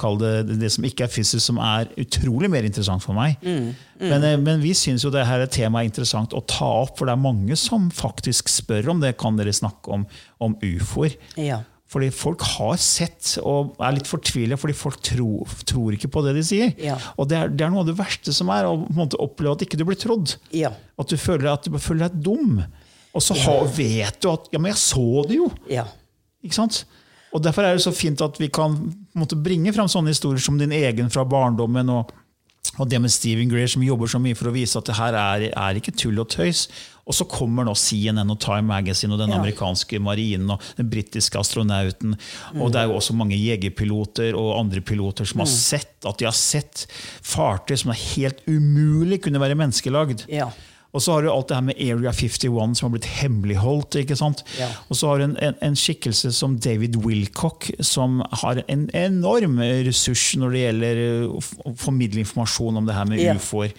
kall 0.00 0.18
det, 0.20 0.58
det 0.60 0.70
som 0.74 0.86
ikke 0.86 1.06
er 1.06 1.12
fysisk, 1.12 1.42
som 1.44 1.60
er 1.62 1.90
utrolig 2.00 2.50
mer 2.50 2.66
interessant 2.66 3.04
for 3.04 3.16
meg. 3.16 3.38
Men, 3.44 3.74
mm. 4.00 4.42
men 4.44 4.62
vi 4.62 4.74
syns 4.76 5.04
jo 5.06 5.12
det 5.14 5.26
her 5.28 5.44
temaet 5.46 5.86
er 5.86 5.92
interessant 5.92 6.34
å 6.34 6.42
ta 6.50 6.70
opp, 6.84 6.96
for 6.98 7.08
det 7.08 7.14
er 7.14 7.22
mange 7.24 7.58
som 7.60 7.90
faktisk 7.94 8.50
spør 8.52 8.94
om 8.94 9.04
det. 9.04 9.14
Kan 9.20 9.38
dere 9.38 9.54
snakke 9.54 9.94
om, 9.94 10.08
om 10.42 10.58
ufoer? 10.64 11.14
Ja. 11.40 11.62
Fordi 11.94 12.08
folk 12.10 12.42
har 12.56 12.78
sett 12.82 13.36
og 13.44 13.76
er 13.78 13.94
litt 13.94 14.08
fortvilet 14.10 14.58
fordi 14.58 14.74
folk 14.74 14.98
tror, 15.04 15.52
tror 15.68 15.94
ikke 15.94 16.10
på 16.10 16.24
det 16.26 16.32
de 16.38 16.42
sier. 16.46 16.72
Ja. 16.82 16.96
Og 17.20 17.28
det 17.30 17.38
er, 17.38 17.52
det 17.52 17.66
er 17.66 17.70
noe 17.70 17.84
av 17.84 17.90
det 17.90 17.98
verste 18.00 18.34
som 18.34 18.50
er, 18.50 18.66
å 18.66 19.06
oppleve 19.22 19.54
at 19.54 19.66
ikke 19.66 19.78
du 19.78 19.84
blir 19.86 19.98
trodd. 20.00 20.34
Ja. 20.54 20.72
At 20.98 21.12
du 21.12 21.20
føler, 21.20 21.52
at 21.52 21.68
du 21.68 21.78
føler 21.78 22.08
deg 22.08 22.24
dum. 22.24 22.64
Og 23.14 23.22
så 23.22 23.36
har, 23.44 23.64
vet 23.76 24.20
du 24.22 24.28
at 24.32 24.48
Ja, 24.52 24.58
men 24.58 24.72
jeg 24.72 24.80
så 24.82 25.24
det 25.28 25.36
jo! 25.38 25.50
Ja. 25.70 25.86
Ikke 26.44 26.58
sant? 26.58 26.84
Og 27.34 27.42
Derfor 27.42 27.62
er 27.66 27.74
det 27.74 27.82
så 27.82 27.90
fint 27.94 28.20
at 28.22 28.36
vi 28.38 28.48
kan 28.48 28.76
måtte 29.18 29.34
bringe 29.42 29.72
fram 29.74 29.88
sånne 29.90 30.12
historier 30.14 30.42
som 30.42 30.58
din 30.58 30.70
egen 30.74 31.08
fra 31.10 31.24
barndommen. 31.26 31.88
og, 31.90 32.12
og 32.78 32.88
det 32.90 33.00
med 33.02 33.10
Stephen 33.10 33.48
Greer, 33.50 33.66
som 33.70 33.82
jobber 33.82 34.06
så 34.10 34.18
mye 34.22 34.34
for 34.38 34.48
å 34.50 34.52
vise 34.54 34.78
at 34.78 34.86
det 34.86 34.94
her 34.98 35.14
er, 35.18 35.46
er 35.50 35.78
ikke 35.80 35.94
tull 35.98 36.18
og 36.22 36.28
tøys. 36.30 36.68
Og 37.04 37.12
så 37.18 37.26
kommer 37.28 37.66
nå 37.66 37.74
CNN 37.76 38.30
og 38.32 38.38
Time 38.40 38.62
Magazine 38.70 39.12
og 39.12 39.18
den 39.20 39.30
Ja. 39.34 39.40
amerikanske 39.40 39.98
marinen 40.00 40.50
og 40.54 40.62
den 40.78 40.88
britiske 40.90 41.36
astronauten. 41.38 42.14
Og 42.54 42.70
det 42.72 42.80
er 42.80 42.86
jo 42.88 42.96
også 43.00 43.14
mange 43.18 43.36
jegerpiloter 43.36 44.34
og 44.38 44.54
andre 44.60 44.80
piloter 44.80 45.26
som 45.28 45.42
har 45.42 45.50
sett 45.50 46.06
at 46.06 46.18
de 46.18 46.24
har 46.30 46.32
sett 46.38 46.86
fartøy 47.22 47.76
som 47.76 47.90
er 47.90 48.00
helt 48.14 48.40
umulig 48.46 49.20
kunne 49.26 49.42
være 49.42 49.58
menneskelagd. 49.58 50.24
Ja. 50.32 50.48
Og 50.94 51.02
så 51.02 51.16
har 51.16 51.24
du 51.24 51.30
alt 51.32 51.48
det 51.50 51.56
her 51.58 51.66
med 51.66 51.80
Area 51.82 52.12
51 52.14 52.78
som 52.78 52.86
har 52.86 52.92
blitt 52.94 53.08
hemmeligholdt. 53.18 53.98
ikke 54.04 54.16
sant? 54.18 54.44
Ja. 54.60 54.68
Og 54.88 54.96
så 55.00 55.10
har 55.10 55.18
du 55.18 55.26
en, 55.26 55.36
en, 55.42 55.58
en 55.66 55.76
skikkelse 55.78 56.30
som 56.36 56.54
David 56.62 56.96
Wilcock, 57.02 57.72
som 57.82 58.22
har 58.44 58.62
en 58.70 58.86
enorm 58.94 59.58
ressurs 59.88 60.30
når 60.38 60.54
det 60.54 60.64
gjelder 60.64 61.02
eh, 61.08 61.28
å 61.66 61.74
formidle 61.82 62.22
informasjon 62.22 62.78
om 62.78 62.86
det 62.86 62.94
her 62.94 63.10
med 63.10 63.24
Ja. 63.24 63.34
ufoer. 63.34 63.74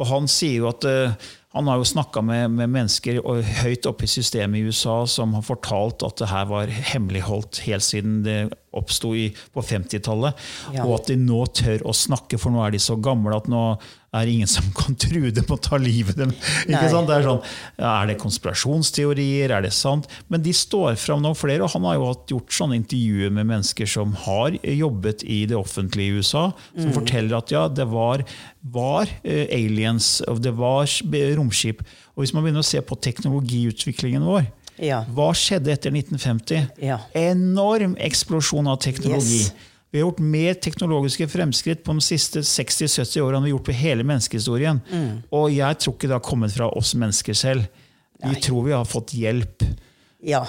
Og 0.00 0.08
han 0.08 0.28
sier 0.32 0.62
jo 0.62 0.68
at 0.70 0.84
uh, 0.88 1.12
han 1.52 1.66
har 1.68 1.76
jo 1.76 1.84
snakka 1.84 2.22
med, 2.24 2.54
med 2.56 2.70
mennesker 2.72 3.18
høyt 3.60 3.84
oppe 3.90 4.06
i 4.06 4.08
systemet 4.08 4.60
i 4.62 4.70
USA 4.70 5.02
som 5.10 5.34
har 5.36 5.42
fortalt 5.44 6.04
at 6.06 6.22
det 6.22 6.28
her 6.30 6.46
var 6.48 6.70
hemmeligholdt 6.72 7.58
helt 7.66 7.84
siden 7.84 8.20
det 8.24 8.36
oppsto 8.72 9.10
på 9.52 9.64
50-tallet. 9.66 10.38
Ja. 10.72 10.86
Og 10.86 10.94
at 11.00 11.10
de 11.10 11.18
nå 11.20 11.42
tør 11.52 11.84
å 11.90 11.92
snakke, 11.96 12.38
for 12.40 12.54
nå 12.54 12.62
er 12.64 12.72
de 12.76 12.80
så 12.80 12.96
gamle 13.02 13.34
at 13.36 13.50
nå 13.50 13.64
er 14.12 14.26
det 14.26 14.32
ingen 14.34 14.48
som 14.50 14.64
kan 14.80 14.96
true 14.98 15.30
dem 15.30 15.46
og 15.54 15.60
ta 15.62 15.78
livet 15.78 16.16
dem. 16.18 16.32
Ikke 16.66 16.72
Nei. 16.80 16.88
sant? 16.90 17.06
Det 17.06 17.16
er, 17.20 17.26
sånn, 17.28 17.42
er 17.78 18.08
det 18.10 18.16
konspirasjonsteorier? 18.18 19.50
Er 19.54 19.62
det 19.62 19.72
sant? 19.76 20.08
Men 20.28 20.42
de 20.42 20.52
står 20.56 20.96
fram 20.98 21.22
nå 21.22 21.30
flere, 21.38 21.62
og 21.66 21.70
han 21.76 21.86
har 21.86 21.94
jo 21.98 22.08
gjort 22.34 22.54
sånne 22.56 22.78
intervjuer 22.80 23.30
med 23.34 23.46
mennesker 23.52 23.86
som 23.90 24.12
har 24.26 24.56
jobbet 24.66 25.22
i 25.30 25.44
det 25.50 25.56
offentlige 25.58 26.10
i 26.10 26.18
USA, 26.20 26.48
som 26.74 26.90
Mm. 26.90 26.94
forteller 26.96 27.36
at 27.38 27.50
ja, 27.54 27.68
det 27.68 27.86
var, 27.90 28.24
var 28.74 29.06
eh, 29.22 29.46
aliens, 29.54 30.20
og 30.28 30.40
det 30.42 30.52
var 30.58 30.86
romskip. 31.38 31.82
Og 32.16 32.24
hvis 32.24 32.34
man 32.34 32.42
begynner 32.44 32.64
å 32.64 32.66
se 32.66 32.80
på 32.82 32.98
teknologiutviklingen 33.00 34.24
vår, 34.26 34.46
Ja. 34.80 35.04
hva 35.12 35.30
skjedde 35.36 35.70
etter 35.74 35.90
1950? 35.92 36.70
Ja. 36.82 36.98
Enorm 37.14 37.94
eksplosjon 38.00 38.66
av 38.66 38.78
teknologi. 38.80 39.42
Yes. 39.44 39.52
Vi 39.90 39.98
har 39.98 40.06
gjort 40.06 40.22
mer 40.22 40.54
teknologiske 40.54 41.26
fremskritt 41.28 41.84
på 41.84 41.94
de 41.98 42.04
siste 42.04 42.44
60-70 42.46 43.24
årene 43.24 43.40
enn 43.40 43.46
vi 43.48 43.50
har 43.50 43.56
gjort 43.56 43.68
på 43.70 43.78
hele 43.80 44.06
menneskehistorien. 44.06 44.80
Mm. 44.90 45.12
Og 45.34 45.50
jeg 45.50 45.78
tror 45.82 45.96
ikke 45.96 46.10
det 46.10 46.18
har 46.18 46.26
kommet 46.26 46.54
fra 46.54 46.68
oss 46.78 46.94
mennesker 46.94 47.34
selv. 47.34 47.66
Vi 48.22 48.36
tror 48.44 48.66
vi 48.68 48.76
har 48.76 48.84
fått 48.86 49.14
hjelp. 49.16 49.64
Ja, 50.22 50.44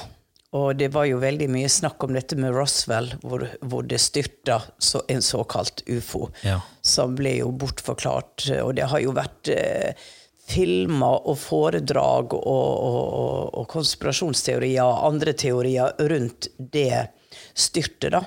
og 0.51 0.75
det 0.75 0.89
var 0.91 1.07
jo 1.07 1.21
veldig 1.21 1.47
mye 1.49 1.69
snakk 1.71 2.03
om 2.03 2.13
dette 2.13 2.35
med 2.35 2.51
Roswell, 2.53 3.13
hvor, 3.23 3.45
hvor 3.63 3.85
det 3.87 4.01
styrta 4.03 4.59
så, 4.77 5.01
en 5.07 5.23
såkalt 5.23 5.81
ufo, 5.87 6.27
Ja. 6.43 6.59
som 6.83 7.15
ble 7.15 7.37
jo 7.39 7.53
bortforklart. 7.55 8.49
Og 8.59 8.75
det 8.75 8.89
har 8.91 8.99
jo 8.99 9.13
vært 9.15 9.47
eh, 9.53 9.95
filmer 10.51 11.23
og 11.31 11.39
foredrag 11.39 12.35
og, 12.35 12.43
og, 12.43 12.99
og, 13.21 13.55
og 13.61 13.67
konspirasjonsteorier 13.71 14.83
og 14.83 15.07
andre 15.13 15.33
teorier 15.33 15.95
rundt 16.11 16.51
det 16.59 17.07
styrtet, 17.55 18.11
da. 18.19 18.25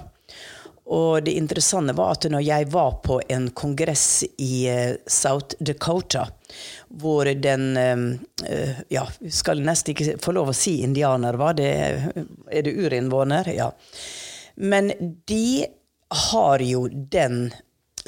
Og 0.84 1.24
det 1.24 1.32
interessante 1.32 1.94
var 1.96 2.12
at 2.12 2.26
når 2.28 2.42
jeg 2.44 2.66
var 2.72 2.98
på 3.04 3.16
en 3.32 3.48
kongress 3.56 4.24
i 4.36 4.66
eh, 4.68 4.96
South 5.06 5.56
Dakota, 5.58 6.26
hvor 6.88 7.24
den 7.24 7.76
eh, 7.80 8.02
eh, 8.44 8.82
Ja, 8.92 9.06
skal 9.30 9.64
nesten 9.64 9.94
ikke 9.94 10.18
få 10.20 10.34
lov 10.36 10.52
å 10.52 10.56
si 10.56 10.82
indianer, 10.84 11.38
hva? 11.40 11.54
Det, 11.56 11.70
er 12.52 12.66
det 12.66 12.74
urinnvåner? 12.76 13.48
Ja. 13.56 13.70
Men 14.60 14.92
de 15.26 15.64
har 16.28 16.60
jo 16.62 16.84
den 16.92 17.48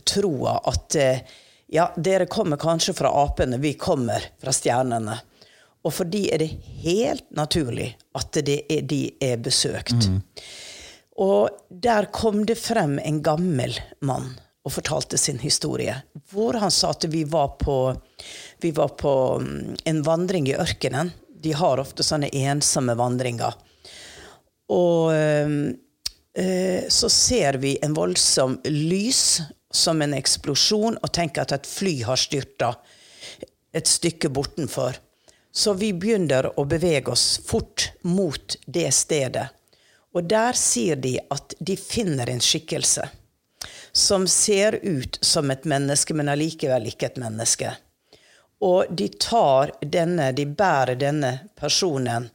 troa 0.04 0.58
at 0.68 0.94
ja, 1.72 1.86
dere 1.96 2.28
kommer 2.30 2.60
kanskje 2.60 2.92
fra 2.94 3.10
apene, 3.24 3.56
vi 3.58 3.72
kommer 3.80 4.22
fra 4.38 4.52
stjernene. 4.54 5.16
Og 5.86 5.94
for 5.96 6.06
de 6.10 6.26
er 6.34 6.44
det 6.44 6.52
helt 6.84 7.26
naturlig 7.34 7.88
at 8.14 8.36
er, 8.42 8.84
de 8.84 9.00
er 9.22 9.40
besøkt. 9.42 10.10
Og 11.16 11.48
der 11.70 12.10
kom 12.12 12.44
det 12.46 12.58
frem 12.60 12.98
en 13.00 13.22
gammel 13.24 13.76
mann 14.04 14.34
og 14.66 14.74
fortalte 14.74 15.18
sin 15.18 15.38
historie. 15.38 15.94
Hvor 16.32 16.58
han 16.60 16.72
sa 16.74 16.90
at 16.92 17.06
vi 17.08 17.22
var 17.24 17.54
på, 17.60 17.94
vi 18.60 18.72
var 18.74 18.96
på 18.98 19.14
mm, 19.40 19.76
en 19.84 20.02
vandring 20.04 20.48
i 20.50 20.56
ørkenen. 20.58 21.12
De 21.42 21.54
har 21.54 21.80
ofte 21.80 22.04
sånne 22.04 22.32
ensomme 22.34 22.96
vandringer. 22.98 23.54
Og 24.74 25.14
øh, 25.14 25.72
så 26.88 27.08
ser 27.08 27.60
vi 27.62 27.76
en 27.82 27.94
voldsom 27.96 28.58
lys 28.66 29.40
som 29.72 30.02
en 30.02 30.14
eksplosjon, 30.16 30.98
og 31.02 31.12
tenker 31.12 31.44
at 31.44 31.54
et 31.56 31.68
fly 31.68 32.00
har 32.08 32.18
styrta 32.20 32.74
et 33.76 33.88
stykke 33.88 34.30
bortenfor. 34.32 34.98
Så 35.52 35.72
vi 35.78 35.92
begynner 35.96 36.50
å 36.60 36.66
bevege 36.68 37.12
oss 37.12 37.38
fort 37.44 37.90
mot 38.04 38.56
det 38.66 38.88
stedet. 38.92 39.46
Og 40.16 40.24
der 40.24 40.56
sier 40.56 40.96
de 40.96 41.18
at 41.20 41.54
de 41.60 41.76
finner 41.76 42.30
en 42.32 42.40
skikkelse 42.40 43.04
som 43.96 44.26
ser 44.28 44.78
ut 44.82 45.18
som 45.20 45.50
et 45.50 45.64
menneske, 45.64 46.14
men 46.16 46.28
allikevel 46.28 46.88
ikke 46.88 47.10
et 47.10 47.18
menneske. 47.20 47.72
Og 48.64 48.88
de 48.96 49.08
tar 49.20 49.72
denne, 49.80 50.30
de 50.36 50.46
bærer 50.48 50.96
denne 51.00 51.32
personen 51.56 52.28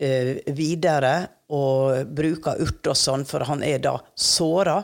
eh, 0.00 0.36
videre 0.56 1.14
og 1.52 2.12
bruker 2.16 2.60
urt 2.64 2.92
og 2.92 2.98
sånn, 2.98 3.24
for 3.28 3.44
han 3.48 3.64
er 3.64 3.80
da 3.84 3.96
såra. 4.12 4.82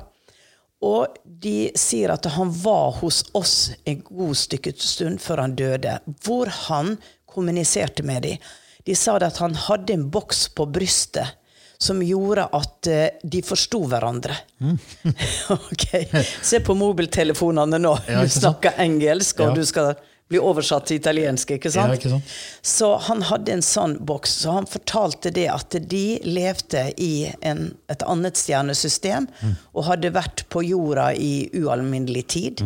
Og 0.83 1.19
de 1.25 1.71
sier 1.79 2.13
at 2.15 2.27
han 2.35 2.53
var 2.63 2.97
hos 3.03 3.23
oss 3.39 3.57
en 3.89 4.01
god 4.09 4.39
stykke 4.39 4.73
stund 4.81 5.21
før 5.23 5.45
han 5.45 5.57
døde, 5.59 5.99
hvor 6.25 6.49
han 6.69 6.97
kommuniserte 7.29 8.05
med 8.05 8.25
dem. 8.27 8.49
De 8.85 8.97
sa 8.99 9.19
at 9.21 9.39
han 9.39 9.55
hadde 9.69 9.95
en 9.95 10.09
boks 10.11 10.49
på 10.57 10.67
brystet 10.73 11.37
som 11.83 11.99
gjorde 12.07 12.45
at 12.55 12.89
eh, 12.93 13.09
de 13.27 13.41
forsto 13.43 13.81
hverandre. 13.91 14.37
ok, 15.57 15.87
Se 16.47 16.61
på 16.63 16.77
mobiltelefonene 16.79 17.79
nå. 17.83 17.97
Ja, 18.09 18.23
du 18.23 18.31
snakker 18.33 18.79
engelsk, 18.83 19.41
og 19.43 19.53
Ja. 19.53 19.55
du 19.59 19.65
skal 19.67 19.95
bli 20.33 20.41
oversatt 20.41 20.87
til 20.89 20.97
italiensk, 20.97 21.51
ikke 21.59 21.69
sant? 21.75 21.91
Ja, 21.93 21.99
ikke 21.99 22.09
sant? 22.15 22.31
Så 22.65 22.93
han 23.09 23.21
hadde 23.29 23.53
en 23.53 23.65
sånn 23.67 23.99
boks, 24.09 24.31
så 24.45 24.55
han 24.57 24.69
fortalte 24.71 25.29
det 25.35 25.49
at 25.53 25.77
de 25.91 26.05
levde 26.25 26.87
i 27.05 27.27
en, 27.45 27.67
et 27.93 28.05
annet 28.09 28.39
stjernesystem 28.41 29.27
og 29.75 29.85
hadde 29.91 30.13
vært 30.15 30.47
på 30.55 30.63
jorda 30.65 31.11
i 31.13 31.51
ualminnelig 31.61 32.25
tid, 32.33 32.63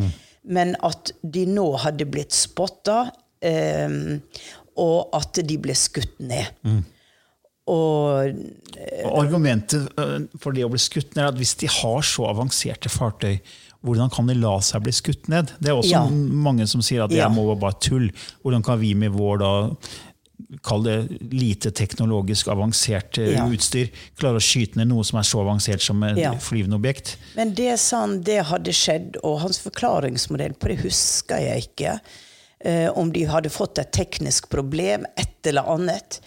men 0.47 0.77
at 0.87 1.11
de 1.27 1.43
nå 1.51 1.67
hadde 1.83 2.07
blitt 2.07 2.37
spotta, 2.37 3.09
eh, 3.43 3.91
og 4.79 5.17
at 5.19 5.41
de 5.49 5.57
ble 5.59 5.75
skutt 5.75 6.21
ned. 6.23 6.47
Og 7.67 8.33
Og 9.05 9.25
argumentet 9.25 9.89
øh, 9.99 10.27
for 10.39 10.55
det 10.55 10.65
å 10.67 10.71
bli 10.71 10.79
skutt 10.79 11.17
ned 11.17 11.25
er 11.25 11.31
at 11.33 11.39
hvis 11.41 11.57
de 11.59 11.67
har 11.67 12.05
så 12.07 12.29
avanserte 12.31 12.91
fartøy, 12.93 13.39
hvordan 13.87 14.11
kan 14.11 14.27
de 14.31 14.35
la 14.39 14.57
seg 14.65 14.83
bli 14.87 14.93
skutt 14.95 15.29
ned? 15.33 15.51
Det 15.61 15.71
er 15.73 15.79
også 15.79 15.91
Ja. 15.97 16.05
mange 16.09 16.67
som 16.71 16.83
sier 16.83 17.05
at 17.05 17.11
det 17.11 17.19
Ja. 17.19 17.29
må 17.29 17.47
være 17.49 17.61
bare 17.61 17.79
tull. 17.81 18.11
Hvordan 18.43 18.63
kan 18.63 18.79
vi 18.81 18.95
med 18.95 19.11
vår 19.13 19.39
da, 19.39 19.71
kall 20.63 20.83
det 20.85 21.33
lite 21.33 21.71
teknologisk 21.73 22.47
avansert 22.49 23.19
øh, 23.19 23.33
Ja. 23.35 23.47
utstyr, 23.47 23.91
klare 24.19 24.37
å 24.39 24.43
skyte 24.43 24.77
ned 24.77 24.89
noe 24.89 25.03
som 25.05 25.19
er 25.19 25.23
så 25.27 25.43
avansert 25.43 25.81
som 25.83 26.03
et 26.03 26.19
flyvende 26.43 26.77
objekt? 26.79 27.17
Men 27.35 27.55
det 27.55 27.81
han, 27.91 28.21
det 28.23 28.45
hadde 28.47 28.73
skjedd, 28.73 29.17
og 29.25 29.41
hans 29.41 29.59
forklaringsmodell 29.59 30.55
på 30.55 30.69
det 30.69 30.79
husker 30.85 31.39
jeg 31.41 31.69
ikke. 31.69 32.01
Eh, 32.65 32.89
om 32.97 33.11
de 33.13 33.25
hadde 33.25 33.51
fått 33.51 33.79
et 33.79 33.93
teknisk 33.93 34.49
problem, 34.51 35.05
et 35.17 35.47
eller 35.47 35.63
annet. 35.63 36.21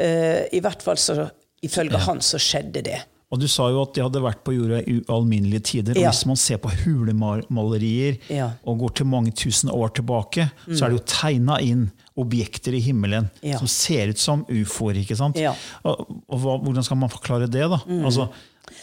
Eh, 0.00 0.42
I 0.56 0.60
hvert 0.64 0.82
fall 0.82 0.96
så, 1.00 1.28
ifølge 1.62 1.98
han, 2.06 2.22
så 2.24 2.40
skjedde 2.40 2.82
det. 2.86 3.00
Og 3.30 3.38
Du 3.38 3.46
sa 3.46 3.68
jo 3.70 3.82
at 3.84 3.92
de 3.94 4.02
hadde 4.02 4.18
vært 4.24 4.40
på 4.42 4.50
jorda 4.56 4.80
i 4.90 4.96
ualminnelige 5.06 5.62
tider. 5.68 5.92
og 5.94 6.02
Ja. 6.02 6.10
Hvis 6.10 6.24
man 6.26 6.36
ser 6.40 6.58
på 6.58 6.70
hulemalerier 6.82 8.16
Ja. 8.28 8.48
og 8.66 8.78
går 8.80 8.94
til 8.96 9.06
mange 9.06 9.30
tusen 9.30 9.70
år 9.70 9.92
tilbake, 9.94 10.48
så 10.74 10.84
er 10.86 10.90
det 10.90 10.98
jo 10.98 11.04
tegna 11.06 11.60
inn 11.62 11.90
objekter 12.18 12.74
i 12.74 12.80
himmelen 12.80 13.30
Ja. 13.42 13.58
som 13.58 13.68
ser 13.68 14.08
ut 14.10 14.18
som 14.18 14.44
ufoer. 14.50 14.94
ikke 14.98 15.16
sant? 15.16 15.36
Ja. 15.38 15.54
Og, 15.84 16.06
og 16.28 16.38
hva, 16.40 16.58
Hvordan 16.60 16.82
skal 16.84 16.96
man 16.96 17.08
forklare 17.08 17.46
det? 17.48 17.62
da? 17.70 17.78
Altså, 18.04 18.28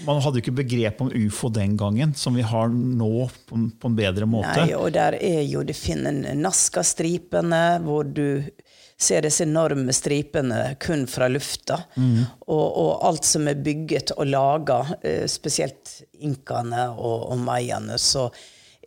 Man 0.05 0.19
hadde 0.21 0.35
jo 0.35 0.41
ikke 0.41 0.55
begrep 0.65 0.99
om 1.01 1.07
ufo 1.15 1.47
den 1.49 1.77
gangen, 1.77 2.13
som 2.13 2.35
vi 2.35 2.41
har 2.41 2.67
nå 2.67 3.29
på, 3.47 3.55
på 3.79 3.85
en 3.87 3.95
bedre 3.95 4.25
måte. 4.27 4.65
Nei, 4.65 4.73
og 4.75 4.91
der 4.91 5.15
er 5.15 5.43
jo 5.47 5.63
du 5.63 5.71
finner 5.73 6.11
Nazca-stripene, 6.35 7.81
hvor 7.83 8.03
du 8.03 8.43
ser 8.97 9.21
disse 9.25 9.45
enorme 9.45 9.93
stripene 9.93 10.75
kun 10.81 11.05
fra 11.09 11.29
lufta. 11.29 11.79
Og, 12.47 12.65
og, 12.65 12.91
alt 13.07 13.27
som 13.29 13.47
er 13.49 13.59
bygget 13.61 14.15
og 14.17 14.25
laga, 14.31 14.79
eh, 15.01 15.25
spesielt 15.29 15.99
inkaene 16.25 16.89
og, 16.95 17.27
og 17.31 17.43
mayaene, 17.45 17.99
så 18.01 18.27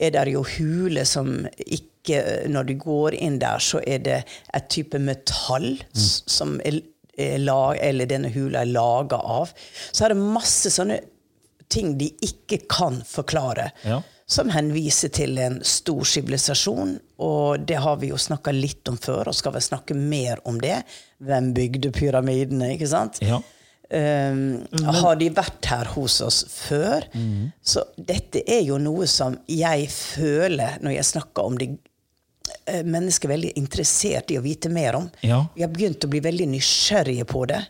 er 0.00 0.14
det 0.16 0.32
jo 0.32 0.42
huler 0.56 1.04
som 1.04 1.46
ikke 1.56 1.90
Når 2.48 2.64
du 2.64 2.72
går 2.80 3.14
inn 3.20 3.34
der, 3.38 3.60
så 3.60 3.82
er 3.84 3.98
det 4.00 4.22
et 4.56 4.68
type 4.72 4.96
metall 4.98 5.74
mm. 5.76 5.98
som 6.32 6.54
er, 6.64 6.78
er 7.12 7.36
lag, 7.42 7.76
eller 7.76 8.08
denne 8.08 8.30
hula 8.32 8.62
er 8.64 8.70
laga 8.72 9.18
av. 9.20 9.52
Så 9.92 10.06
er 10.06 10.14
det 10.14 10.30
masse 10.32 10.72
sånne 10.72 10.96
ting 11.70 11.92
de 12.00 12.08
ikke 12.24 12.62
kan 12.72 13.02
forklare 13.06 13.68
Ja. 13.84 14.00
Som 14.30 14.50
henviser 14.54 15.10
til 15.14 15.38
en 15.42 15.58
stor 15.66 16.04
sivilisasjon. 16.06 16.94
Og 17.26 17.64
det 17.66 17.80
har 17.82 17.98
vi 18.00 18.12
jo 18.12 18.18
snakka 18.20 18.54
litt 18.54 18.88
om 18.90 18.98
før, 19.00 19.30
og 19.30 19.36
skal 19.36 19.56
vel 19.56 19.64
snakke 19.64 19.96
mer 19.98 20.42
om 20.48 20.60
det. 20.62 20.80
Hvem 21.18 21.50
bygde 21.56 21.90
pyramidene, 21.96 22.74
ikke 22.76 22.90
sant? 22.90 23.18
Ja. 23.24 23.40
Um, 23.90 24.60
har 25.02 25.16
de 25.18 25.32
vært 25.34 25.66
her 25.66 25.88
hos 25.96 26.20
oss 26.22 26.44
før? 26.46 27.08
Så 27.66 27.82
dette 27.98 28.44
er 28.46 28.62
jo 28.62 28.78
noe 28.78 29.08
som 29.10 29.34
jeg 29.50 29.88
føler 29.90 30.78
når 30.78 30.94
jeg 30.94 31.08
snakker 31.08 31.48
om 31.50 31.56
det 31.58 31.72
eh, 32.70 32.84
mennesker 32.86 33.26
er 33.26 33.34
veldig 33.34 33.50
interessert 33.58 34.30
i 34.30 34.38
å 34.38 34.44
vite 34.46 34.70
mer 34.70 35.00
om. 35.00 35.10
Ja. 35.26 35.42
Vi 35.56 35.66
har 35.66 35.74
begynt 35.74 36.06
å 36.06 36.12
bli 36.12 36.22
veldig 36.22 36.46
nysgjerrige 36.52 37.26
på 37.26 37.42
det, 37.50 37.64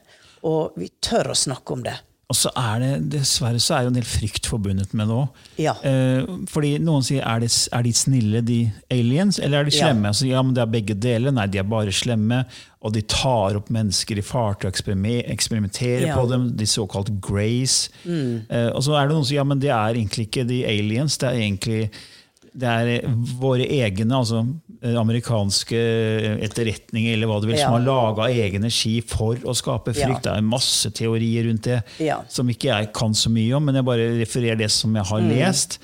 og 0.45 0.77
vi 0.77 0.93
tør 1.01 1.33
å 1.33 1.41
snakke 1.47 1.79
om 1.79 1.89
det. 1.89 1.97
Og 2.31 2.37
så 2.39 2.51
er 2.55 2.79
det 2.79 2.91
dessverre 3.11 3.59
så 3.59 3.75
er 3.75 3.83
det 3.83 3.91
en 3.91 3.97
del 3.99 4.07
frykt 4.07 4.47
forbundet 4.47 4.93
med 4.95 5.09
det 5.11 5.17
òg. 5.19 5.41
Ja. 5.59 5.73
Eh, 5.83 6.29
fordi 6.47 6.77
noen 6.79 7.03
sier 7.03 7.25
er, 7.27 7.41
det, 7.43 7.51
er 7.75 7.83
de 7.83 7.93
snille, 7.99 8.43
de 8.47 8.59
aliens, 8.95 9.41
eller 9.43 9.65
er 9.65 9.65
de 9.67 9.75
Ja. 9.75 9.89
slemme? 9.89 10.13
Ja, 10.29 10.43
men 10.47 10.55
Det 10.55 10.63
er 10.63 10.71
begge 10.71 10.95
deler. 10.95 11.33
Nei, 11.35 11.47
de 11.51 11.59
er 11.59 11.67
bare 11.67 11.91
slemme. 11.91 12.45
Og 12.83 12.93
de 12.95 13.03
tar 13.03 13.57
opp 13.59 13.69
mennesker 13.69 14.17
i 14.17 14.23
fartøy 14.23 14.69
og 14.71 14.79
eksperimenterer 14.79 16.07
Ja. 16.07 16.15
Mm. 16.15 16.21
på 16.21 16.29
dem. 16.31 16.57
De 16.57 16.65
såkalt 16.71 17.11
Grace. 17.21 17.91
Eh, 18.07 18.71
og 18.71 18.81
så 18.83 18.95
er 18.95 19.09
det 19.09 19.15
noen 19.17 19.25
som 19.25 19.31
sier 19.35 19.43
ja, 19.43 19.45
men 19.45 19.59
det 19.59 19.71
er 19.71 19.95
egentlig 19.99 20.29
ikke 20.31 20.47
de 20.47 20.63
aliens. 20.65 21.19
Det 21.19 21.29
er 21.29 21.35
egentlig 21.35 21.91
det 22.55 22.67
er 22.69 23.03
våre 23.39 23.67
egne, 23.67 24.11
altså 24.15 24.45
amerikanske 24.83 25.77
etterretninger 26.47 27.13
eller 27.17 27.29
hva 27.31 27.41
du 27.43 27.49
vil, 27.51 27.59
som 27.61 27.75
har 27.77 27.85
laga 27.85 28.29
egne 28.33 28.71
ski 28.73 28.99
for 29.05 29.37
å 29.45 29.55
skape 29.57 29.93
frykt. 29.97 30.25
Ja. 30.27 30.31
Det 30.31 30.37
er 30.39 30.47
masse 30.47 30.91
teorier 30.97 31.45
rundt 31.49 31.63
det 31.69 31.83
Ja. 32.01 32.21
som 32.29 32.49
ikke 32.49 32.71
jeg 32.73 32.93
kan 32.97 33.13
så 33.13 33.29
mye 33.33 33.55
om, 33.57 33.65
men 33.69 33.75
jeg 33.81 33.85
bare 33.85 34.09
refererer 34.21 34.57
det 34.59 34.71
som 34.71 34.95
jeg 34.97 35.05
Mm. 35.05 35.11
har 35.11 35.21
lest. 35.21 35.79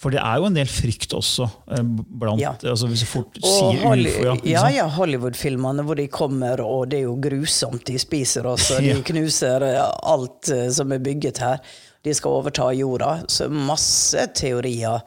For 0.00 0.10
det 0.10 0.20
er 0.24 0.36
jo 0.38 0.46
en 0.46 0.54
del 0.54 0.66
frykt 0.66 1.12
også. 1.12 1.50
eh, 1.70 1.82
Blant, 1.82 2.40
Ja. 2.40 2.52
altså 2.64 2.88
Hvis 2.88 3.00
du 3.00 3.06
fort 3.06 3.34
sier 3.42 3.82
Holly- 3.84 4.08
ufo, 4.08 4.24
ja, 4.24 4.36
ja, 4.44 4.68
ja, 4.68 4.88
Hollywood-filmene 4.88 5.84
hvor 5.84 5.94
de 5.96 6.06
kommer, 6.08 6.58
og 6.64 6.88
det 6.88 7.00
er 7.00 7.02
jo 7.02 7.16
grusomt. 7.16 7.84
De 7.84 7.98
spiser 7.98 8.46
oss, 8.46 8.70
og 8.74 8.80
de 8.80 8.94
knuser 9.02 9.62
eh, 9.62 9.90
alt 10.02 10.48
eh, 10.48 10.70
som 10.70 10.90
er 10.92 10.98
bygget 10.98 11.38
her. 11.38 11.58
De 12.02 12.14
skal 12.14 12.30
overta 12.30 12.72
jorda. 12.74 13.24
Så 13.28 13.50
masse 13.50 14.16
teorier, 14.34 15.02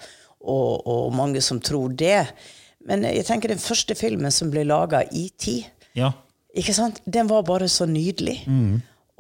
og, 0.46 0.82
og 0.86 1.12
mange 1.13 1.41
som 1.41 1.60
tror 1.60 1.89
det. 1.96 2.28
Men 2.86 3.04
jeg 3.04 3.26
tenker 3.26 3.48
den 3.54 3.58
første 3.63 3.96
filmen 3.96 4.32
som 4.32 4.50
ble 4.52 4.63
laga, 4.67 5.04
ET, 5.12 5.65
Ja. 5.96 6.12
ikke 6.56 6.74
sant? 6.74 7.00
den 7.10 7.28
var 7.28 7.43
bare 7.43 7.69
så 7.72 7.86
nydelig. 7.88 8.41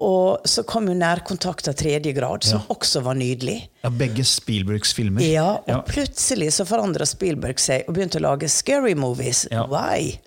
Og 0.03 0.41
så 0.49 0.63
kom 0.65 0.87
jo 0.89 0.93
Nærkontakt 0.97 1.67
av 1.69 1.75
tredje 1.75 2.11
grad, 2.17 2.43
som 2.43 2.59
også 2.73 3.01
var 3.03 3.13
nydelig. 3.15 3.69
ja, 3.83 3.89
begge 3.89 4.23
Spielbergs 4.25 4.91
filmer. 4.93 5.21
Ja, 5.21 5.53
og 5.57 5.63
Ja. 5.67 5.81
plutselig 5.81 6.49
så 6.51 6.65
forandra 6.65 7.05
Spielberg 7.05 7.59
seg 7.59 7.85
og 7.87 7.95
begynte 7.95 8.19
å 8.19 8.21
lage 8.21 8.49
scary 8.49 8.95
movies. 8.95 9.47
Ja. 9.51 9.65
Why? 9.67 10.17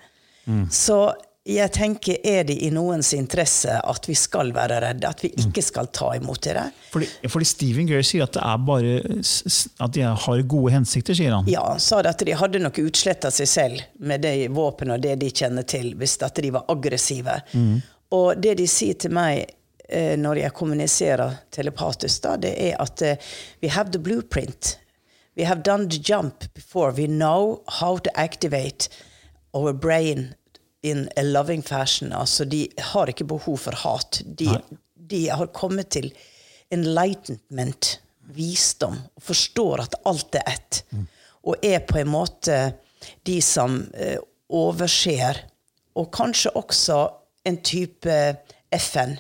Så 0.71 1.13
jeg 1.47 1.71
tenker, 1.71 2.17
er 2.27 2.43
det 2.49 2.57
i 2.67 2.73
noens 2.75 3.13
interesse 3.15 3.71
at 3.79 4.09
vi 4.09 4.17
skal 4.19 4.51
være 4.55 4.81
redde? 4.83 5.07
At 5.07 5.21
vi 5.23 5.31
ikke 5.39 5.63
skal 5.63 5.91
ta 5.95 6.09
imot 6.17 6.43
det? 6.43 6.65
Fordi, 6.91 7.07
fordi 7.31 7.47
Stephen 7.47 7.87
Gray 7.87 8.03
sier 8.07 8.25
at 8.27 8.35
det 8.35 8.43
er 8.43 8.63
bare 8.67 8.97
at 9.87 9.93
de 9.95 10.07
har 10.07 10.43
gode 10.51 10.73
hensikter, 10.75 11.15
sier 11.15 11.37
han. 11.37 11.47
Ja, 11.51 11.63
han 11.71 11.83
sa 11.83 12.01
at 12.03 12.25
de 12.27 12.35
hadde 12.35 12.63
nok 12.65 12.81
utsletta 12.83 13.31
seg 13.31 13.51
selv 13.51 13.85
med 14.03 14.25
de 14.27 14.49
våpnene 14.51 14.97
og 14.97 15.05
det 15.05 15.21
de 15.21 15.31
kjenner 15.31 15.67
til, 15.69 15.93
hvis 16.01 16.17
at 16.27 16.41
de 16.43 16.51
var 16.57 16.67
aggressive. 16.73 17.39
Og 18.17 18.43
det 18.43 18.57
de 18.59 18.67
sier 18.71 18.99
til 18.99 19.15
meg 19.15 19.45
eh, 19.89 20.17
når 20.19 20.41
jeg 20.43 20.57
kommuniserer 20.57 21.39
telepatisk, 21.55 22.25
da, 22.27 22.35
det 22.43 22.57
er 22.71 22.81
at 22.83 23.03
eh, 23.07 23.31
we 23.63 23.71
have 23.71 23.95
the 23.95 24.03
blueprint. 24.03 24.81
We 25.37 25.45
have 25.47 25.63
done 25.63 25.87
the 25.91 26.01
jump 26.01 26.49
before. 26.55 26.91
We 26.91 27.07
know 27.07 27.63
how 27.69 27.99
to 27.99 28.11
activate 28.19 28.89
our 29.55 29.73
brain 29.73 30.35
in 30.83 31.09
a 31.17 31.23
loving 31.23 31.63
fashion. 31.63 32.13
Altså, 32.13 32.45
de 32.45 32.69
har 32.93 33.11
ikke 33.11 33.25
behov 33.25 33.59
for 33.59 33.77
hat. 33.83 34.23
De, 34.25 34.49
de 35.11 35.29
har 35.29 35.47
kommet 35.47 35.91
til 35.97 36.13
enlightenment, 36.71 38.01
visdom, 38.37 38.99
og 39.17 39.23
forstår 39.23 39.85
at 39.85 39.95
alt 40.07 40.35
er 40.35 40.49
ett. 40.51 40.83
Og 41.47 41.63
er 41.63 41.85
på 41.87 42.01
en 42.01 42.11
måte 42.11 42.57
de 43.27 43.37
som 43.43 43.85
eh, 43.95 44.19
overser, 44.51 45.45
og 45.97 46.11
kanskje 46.13 46.53
også 46.59 46.99
en 47.47 47.61
type 47.63 48.17
FN. 48.75 49.15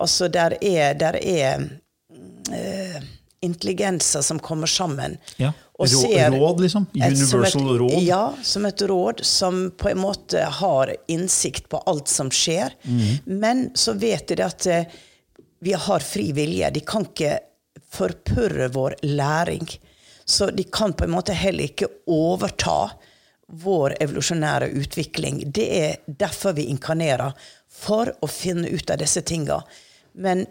Altså 0.00 0.28
der 0.28 0.56
er, 0.60 0.94
der 0.98 1.16
er 1.22 1.62
eh, 2.52 3.02
intelligenser 3.40 4.22
som 4.22 4.38
kommer 4.38 4.66
sammen. 4.66 5.18
Ja. 5.36 5.52
Ser 5.88 6.30
råd, 6.30 6.60
liksom? 6.60 6.86
Universal 6.94 7.74
et- 7.74 7.80
råd? 7.80 8.02
Ja, 8.02 8.34
som 8.42 8.66
et 8.66 8.82
råd 8.82 9.24
som 9.24 9.70
på 9.76 9.88
en 9.90 9.98
måte 9.98 10.42
har 10.44 10.96
innsikt 11.08 11.68
på 11.68 11.82
alt 11.86 12.08
som 12.08 12.30
skjer. 12.30 12.70
Men 13.24 13.70
så 13.74 13.92
vet 13.92 14.28
de 14.28 14.42
at 14.44 14.66
eh, 14.66 14.84
vi 15.60 15.72
har 15.72 16.00
fri 16.00 16.32
vilje. 16.32 16.70
De 16.70 16.80
kan 16.80 17.04
ikke 17.04 17.38
forpurre 17.92 18.68
vår 18.68 18.94
læring. 19.02 19.68
Så 20.24 20.50
de 20.50 20.62
kan 20.64 20.92
på 20.92 21.04
en 21.04 21.10
måte 21.10 21.32
heller 21.32 21.64
ikke 21.64 21.88
overta 22.06 22.90
vår 23.50 23.96
evolusjonære 24.00 24.68
utvikling. 24.78 25.42
Det 25.52 25.66
er 25.80 25.96
derfor 26.06 26.52
vi 26.54 26.68
inkarnerer. 26.70 27.32
For 27.70 28.12
å 28.22 28.28
finne 28.30 28.68
ut 28.68 28.90
av 28.90 28.98
disse 28.98 29.22
tinga. 29.22 29.62
Men 30.12 30.44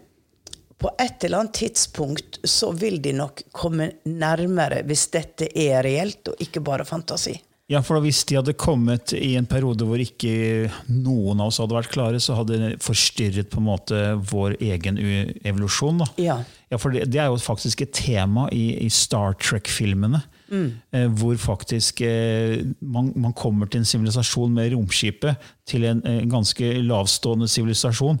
på 0.80 0.90
et 0.98 1.24
eller 1.26 1.42
annet 1.42 1.58
tidspunkt 1.60 2.40
så 2.48 2.72
vil 2.72 2.98
de 3.04 3.12
nok 3.16 3.44
komme 3.52 3.90
nærmere 4.08 4.80
hvis 4.88 5.06
dette 5.12 5.50
er 5.52 5.82
reelt, 5.84 6.32
og 6.32 6.42
ikke 6.42 6.62
bare 6.64 6.88
fantasi. 6.88 7.36
Ja, 7.70 7.84
for 7.86 8.02
Hvis 8.02 8.24
de 8.26 8.34
hadde 8.34 8.56
kommet 8.58 9.12
i 9.14 9.36
en 9.38 9.46
periode 9.46 9.86
hvor 9.86 10.00
ikke 10.02 10.66
noen 10.90 11.38
av 11.38 11.52
oss 11.52 11.60
hadde 11.62 11.76
vært 11.76 11.92
klare, 11.92 12.18
så 12.18 12.34
hadde 12.34 12.58
det 12.58 12.70
forstyrret 12.82 13.46
på 13.52 13.60
en 13.60 13.68
måte 13.68 14.00
vår 14.32 14.56
egen 14.58 14.98
evolusjon. 14.98 16.02
da. 16.02 16.08
Ja. 16.18 16.40
Ja, 16.70 16.80
for 16.82 16.90
det, 16.90 17.04
det 17.14 17.20
er 17.22 17.30
jo 17.30 17.38
faktisk 17.38 17.84
et 17.84 17.94
tema 17.94 18.48
i, 18.50 18.72
i 18.82 18.90
Star 18.90 19.38
Trek-filmene. 19.38 20.24
Eh, 20.50 21.06
hvor 21.14 21.36
faktisk 21.38 22.00
eh, 22.02 22.64
man, 22.82 23.12
man 23.14 23.32
kommer 23.38 23.68
til 23.70 23.80
en 23.84 23.86
sivilisasjon 23.86 24.50
med 24.56 24.72
romskipet 24.74 25.38
til 25.70 25.84
en 25.86 26.00
en 26.02 26.26
ganske 26.32 26.66
lavstående 26.82 27.46
sivilisasjon. 27.46 28.16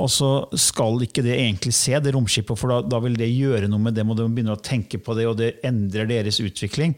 Og 0.00 0.08
så 0.08 0.28
skal 0.56 1.02
ikke 1.04 1.20
det 1.26 1.34
egentlig 1.36 1.74
se 1.76 1.98
det 2.00 2.14
romskipet, 2.16 2.56
for 2.56 2.72
da, 2.72 2.78
da 2.88 3.00
vil 3.04 3.18
det 3.20 3.28
gjøre 3.28 3.68
noe 3.68 3.82
med 3.84 3.94
dem, 3.98 4.08
og 4.08 4.16
de 4.16 4.24
begynner 4.32 4.56
å 4.56 4.62
tenke 4.64 4.96
på 5.04 5.12
det, 5.18 5.26
og 5.28 5.36
det 5.36 5.50
endrer 5.66 6.08
deres 6.08 6.38
utvikling. 6.40 6.94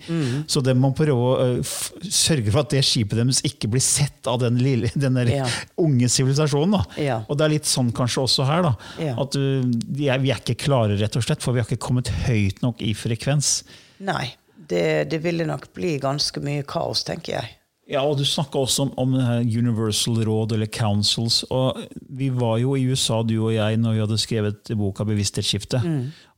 Så 0.47 0.63
det 0.63 0.77
må 0.79 0.93
prøve 0.95 1.17
å 1.17 1.35
eh, 1.59 1.75
sørge 2.07 2.53
for 2.55 2.63
at 2.63 2.71
det 2.77 2.85
skipet 2.87 3.19
deres 3.19 3.43
ikke 3.49 3.73
blir 3.73 3.83
sett 3.83 4.31
av 4.31 4.39
den, 4.45 4.61
lille, 4.63 4.93
den 5.07 5.19
Ja. 5.33 5.49
unge 5.83 6.07
sivilisasjonen. 6.13 6.77
da. 6.79 7.03
Ja. 7.03 7.19
Og 7.27 7.39
det 7.41 7.49
er 7.49 7.55
litt 7.57 7.67
sånn 7.67 7.91
kanskje 7.97 8.23
også 8.29 8.47
her. 8.47 8.63
da, 8.71 8.75
Ja. 9.03 9.17
At 9.27 9.35
uh, 9.35 9.67
vi, 9.67 10.07
vi 10.23 10.31
er 10.31 10.39
ikke 10.39 10.55
klare, 10.69 10.95
rett 11.01 11.19
og 11.19 11.27
slett, 11.27 11.43
for 11.43 11.57
vi 11.57 11.65
har 11.65 11.67
ikke 11.67 11.83
kommet 11.83 12.13
høyt 12.29 12.63
nok 12.63 12.83
i 12.87 12.95
frekvens. 12.95 13.65
Nei. 14.07 14.37
Det, 14.69 15.07
det 15.11 15.23
ville 15.25 15.47
nok 15.49 15.71
bli 15.77 15.97
ganske 16.03 16.43
mye 16.45 16.67
kaos, 16.67 17.05
tenker 17.07 17.39
jeg. 17.39 17.57
Ja, 17.87 18.03
og 18.03 18.19
Du 18.19 18.25
snakka 18.27 18.59
også 18.59 18.89
om, 18.89 18.95
om 18.99 19.15
Universal 19.47 20.19
Råd, 20.27 20.57
eller 20.57 20.67
Councils. 20.67 21.45
og 21.51 21.79
Vi 22.11 22.31
var 22.35 22.59
jo 22.59 22.75
i 22.75 22.87
USA, 22.91 23.23
du 23.23 23.37
og 23.45 23.55
jeg, 23.55 23.77
når 23.79 23.93
vi 23.93 24.01
hadde 24.03 24.19
skrevet 24.19 24.73
boka 24.77 25.05
'Bevissthetsskifte'. 25.05 25.83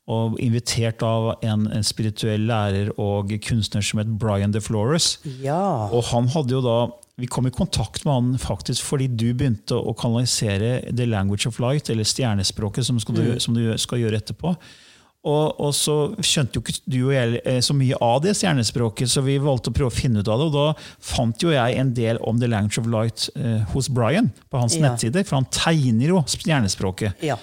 Og 0.09 0.39
invitert 0.41 1.03
av 1.03 1.35
en, 1.45 1.67
en 1.73 1.85
spirituell 1.85 2.47
lærer 2.49 2.89
og 2.99 3.33
kunstner 3.45 3.85
som 3.85 4.01
het 4.01 4.09
Brian 4.19 4.53
DeFlores. 4.53 5.19
Ja. 5.43 5.89
Og 5.93 6.05
han 6.13 6.29
hadde 6.29 6.57
jo 6.57 6.63
da 6.65 6.79
Vi 7.19 7.27
kom 7.27 7.47
i 7.47 7.51
kontakt 7.51 8.05
med 8.05 8.15
han 8.15 8.39
faktisk 8.39 8.85
fordi 8.85 9.09
du 9.09 9.35
begynte 9.35 9.75
å 9.75 9.91
kanalisere 9.93 10.85
The 10.95 11.05
Language 11.05 11.49
of 11.49 11.59
Light, 11.59 11.91
eller 11.91 12.05
stjernespråket, 12.07 12.87
som, 12.87 13.01
skal 13.01 13.15
du, 13.15 13.41
som 13.41 13.55
du 13.55 13.75
skal 13.77 13.99
gjøre 13.99 14.21
etterpå. 14.23 14.55
Og, 15.27 15.59
og 15.61 15.73
så 15.75 15.95
skjønte 16.23 16.57
jo 16.57 16.63
ikke 16.63 16.77
du 16.87 16.99
og 17.09 17.13
jeg 17.13 17.41
eh, 17.43 17.59
så 17.65 17.75
mye 17.75 17.97
av 18.01 18.21
det 18.23 18.37
stjernespråket, 18.39 19.11
så 19.11 19.21
vi 19.27 19.35
valgte 19.43 19.73
å 19.73 19.75
prøve 19.75 19.91
å 19.91 19.97
finne 19.97 20.23
ut 20.23 20.29
av 20.31 20.39
det. 20.39 20.47
Og 20.47 20.55
da 20.55 20.67
fant 21.05 21.43
jo 21.43 21.51
jeg 21.51 21.75
en 21.81 21.91
del 21.97 22.21
om 22.23 22.39
The 22.39 22.49
Language 22.49 22.79
of 22.79 22.87
Light 22.93 23.27
eh, 23.37 23.65
hos 23.75 23.91
Brian 23.91 24.31
på 24.49 24.63
hans 24.63 24.77
Ja. 24.79 24.87
nettside, 24.87 25.25
for 25.27 25.41
han 25.41 25.49
tegner 25.51 26.15
jo 26.15 26.23
stjernespråket. 26.31 27.19
Ja. 27.27 27.37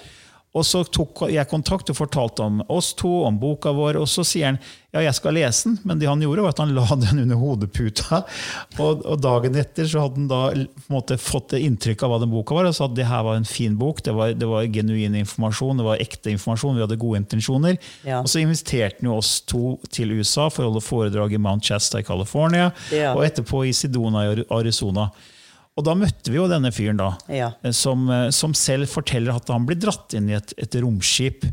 Og 0.56 0.64
så 0.64 0.80
tok 0.88 1.26
jeg 1.28 1.48
kontakt 1.50 1.90
og 1.92 1.98
fortalte 1.98 2.44
om 2.46 2.62
oss 2.72 2.94
to, 2.96 3.10
om 3.28 3.36
boka 3.40 3.72
vår. 3.76 3.98
Og 4.00 4.08
så 4.08 4.24
sier 4.24 4.52
han 4.54 4.58
ja, 4.96 5.02
jeg 5.04 5.16
skal 5.18 5.34
lese 5.36 5.68
den, 5.68 5.74
men 5.84 5.98
det 6.00 6.06
han 6.08 6.22
gjorde, 6.24 6.40
var 6.46 6.54
at 6.54 6.60
han 6.62 6.70
la 6.78 6.86
den 6.96 7.20
under 7.26 7.36
hodeputa. 7.36 8.22
Og, 8.80 9.02
og 9.04 9.20
dagen 9.20 9.58
etter 9.60 9.84
så 9.90 10.06
hadde 10.06 10.22
han 10.22 10.30
da 10.30 10.38
på 10.54 10.86
en 10.86 10.94
måte 10.94 11.18
fått 11.20 11.52
det 11.52 11.60
inntrykk 11.66 12.06
av 12.06 12.14
hva 12.14 12.20
den 12.22 12.32
boka 12.32 12.56
var, 12.56 12.70
og 12.70 12.76
sa 12.78 12.88
at 12.88 12.96
det 12.96 13.08
her 13.10 13.26
var 13.26 13.36
en 13.36 13.44
fin 13.48 13.76
bok, 13.76 14.00
det 14.06 14.14
var, 14.16 14.32
det 14.38 14.48
var 14.48 14.64
genuin 14.72 15.18
informasjon, 15.20 15.82
det 15.82 15.86
var 15.90 16.00
ekte 16.00 16.32
informasjon, 16.32 16.78
vi 16.80 16.86
hadde 16.86 17.00
gode 17.02 17.20
intensjoner. 17.20 17.76
Ja. 18.08 18.22
Og 18.22 18.32
så 18.32 18.40
inviterte 18.40 19.02
han 19.02 19.10
jo 19.12 19.18
oss 19.20 19.34
to 19.44 19.76
til 19.92 20.16
USA 20.16 20.48
for 20.48 20.64
å 20.64 20.70
holde 20.70 20.84
foredrag 20.86 21.36
i 21.36 21.42
Mount 21.44 21.68
Shasta 21.68 22.00
i 22.00 22.06
California, 22.08 22.70
Ja. 22.94 23.12
og 23.12 23.26
etterpå 23.28 23.66
i 23.68 23.76
Sidona 23.76 24.24
i 24.30 24.44
Arizona. 24.56 25.10
Og 25.76 25.84
da 25.84 25.92
møtte 25.98 26.32
vi 26.32 26.38
jo 26.40 26.48
denne 26.48 26.70
fyren, 26.72 26.96
da, 26.96 27.10
Ja. 27.28 27.50
eh, 27.62 27.70
som, 27.76 28.08
eh, 28.10 28.30
som 28.32 28.54
selv 28.56 28.88
forteller 28.88 29.36
at 29.36 29.48
han 29.52 29.66
ble 29.68 29.76
dratt 29.76 30.14
inn 30.16 30.30
i 30.30 30.36
et, 30.38 30.54
et 30.56 30.78
romskip. 30.80 31.44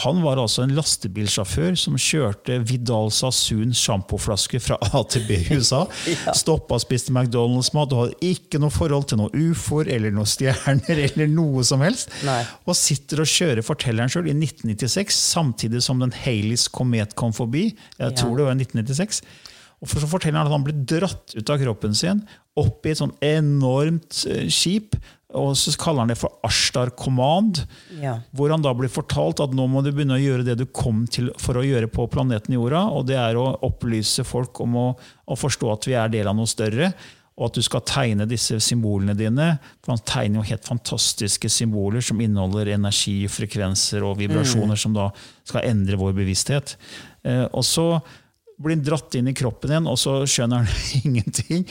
Han 0.00 0.22
var 0.22 0.38
altså 0.38 0.62
en 0.62 0.72
lastebilsjåfør 0.74 1.74
som 1.76 1.96
kjørte 1.98 2.56
Vidal 2.64 3.10
Sassoon 3.12 3.72
sjampoflasker 3.76 4.62
fra 4.62 4.78
A 4.94 5.02
til 5.10 5.22
B 5.28 5.36
i 5.36 5.56
USA. 5.58 5.82
Ja. 6.08 6.32
Stoppa 6.34 6.78
og 6.78 6.82
spiste 6.82 7.12
McDonald's-mat 7.12 7.92
og 7.92 8.00
hadde 8.06 8.30
ikke 8.30 8.60
noe 8.62 8.70
forhold 8.72 9.08
til 9.10 9.20
noen 9.20 9.34
ufoer 9.50 9.90
eller 9.92 10.14
noen 10.14 10.30
stjerner. 10.30 11.02
eller 11.10 11.28
noe 11.30 11.62
som 11.66 11.82
helst. 11.84 12.08
Nei. 12.24 12.38
Og 12.70 12.78
sitter 12.78 13.22
og 13.22 13.30
kjører 13.30 13.66
fortelleren 13.66 14.10
sjøl 14.14 14.30
i 14.30 14.34
1996, 14.38 15.14
samtidig 15.34 15.82
som 15.84 16.00
den 16.02 16.14
Haleys 16.24 16.66
komet 16.72 17.14
kom 17.18 17.34
forbi. 17.36 17.68
Jeg 18.00 18.16
tror 18.18 18.38
det 18.38 18.46
var 18.48 18.56
i 18.56 18.62
1996. 18.64 19.22
Og 19.80 19.88
for 19.88 20.00
så 20.02 20.08
forteller 20.10 20.42
han 20.42 20.48
at 20.48 20.52
han 20.54 20.64
ble 20.66 20.74
dratt 20.86 21.32
ut 21.38 21.50
av 21.54 21.60
kroppen 21.62 21.94
sin, 21.96 22.18
opp 22.60 22.86
i 22.86 22.92
et 22.92 23.00
sånn 23.00 23.16
enormt 23.24 24.24
eh, 24.28 24.46
skip. 24.52 24.98
Og 25.38 25.52
så 25.54 25.70
kaller 25.78 26.02
han 26.02 26.10
det 26.10 26.18
for 26.18 26.40
Ashtar 26.46 26.90
Command. 26.98 27.62
Ja. 28.00 28.16
Hvor 28.34 28.50
han 28.50 28.64
da 28.64 28.72
blir 28.74 28.90
fortalt 28.90 29.42
at 29.42 29.54
nå 29.54 29.68
må 29.70 29.82
du 29.84 29.92
begynne 29.92 30.18
å 30.18 30.22
gjøre 30.22 30.46
det 30.46 30.58
du 30.58 30.66
kom 30.66 31.04
til 31.10 31.30
for 31.38 31.60
å 31.60 31.64
gjøre 31.66 31.90
på 31.92 32.08
planeten 32.10 32.56
Jorda. 32.56 32.88
Og 32.96 33.06
det 33.10 33.18
er 33.20 33.38
å 33.38 33.52
opplyse 33.66 34.26
folk 34.26 34.62
om 34.64 34.76
å, 34.80 34.90
å 34.98 35.38
forstå 35.38 35.72
at 35.72 35.88
vi 35.90 35.96
er 35.98 36.12
del 36.12 36.30
av 36.30 36.38
noe 36.38 36.50
større. 36.50 36.90
Og 37.40 37.46
at 37.46 37.56
du 37.56 37.64
skal 37.64 37.84
tegne 37.86 38.26
disse 38.28 38.58
symbolene 38.60 39.14
dine. 39.16 39.52
For 39.80 39.94
han 39.94 40.02
tegner 40.02 40.40
jo 40.40 40.48
helt 40.50 40.66
fantastiske 40.66 41.48
symboler 41.52 42.04
som 42.04 42.20
inneholder 42.20 42.74
energi, 42.74 43.22
frekvenser 43.30 44.04
og 44.04 44.18
vibrasjoner 44.18 44.80
som 44.80 44.96
da 44.96 45.08
skal 45.46 45.70
endre 45.70 46.00
vår 46.00 46.18
bevissthet. 46.18 46.74
Eh, 47.22 47.46
og 47.46 47.62
så 47.64 47.86
blir 48.60 48.80
dratt 48.84 49.14
inn 49.16 49.30
i 49.30 49.34
kroppen 49.36 49.72
igjen, 49.72 49.88
og 49.88 49.96
så 50.00 50.18
skjønner 50.28 50.64
han 50.64 50.86
ingenting. 51.04 51.66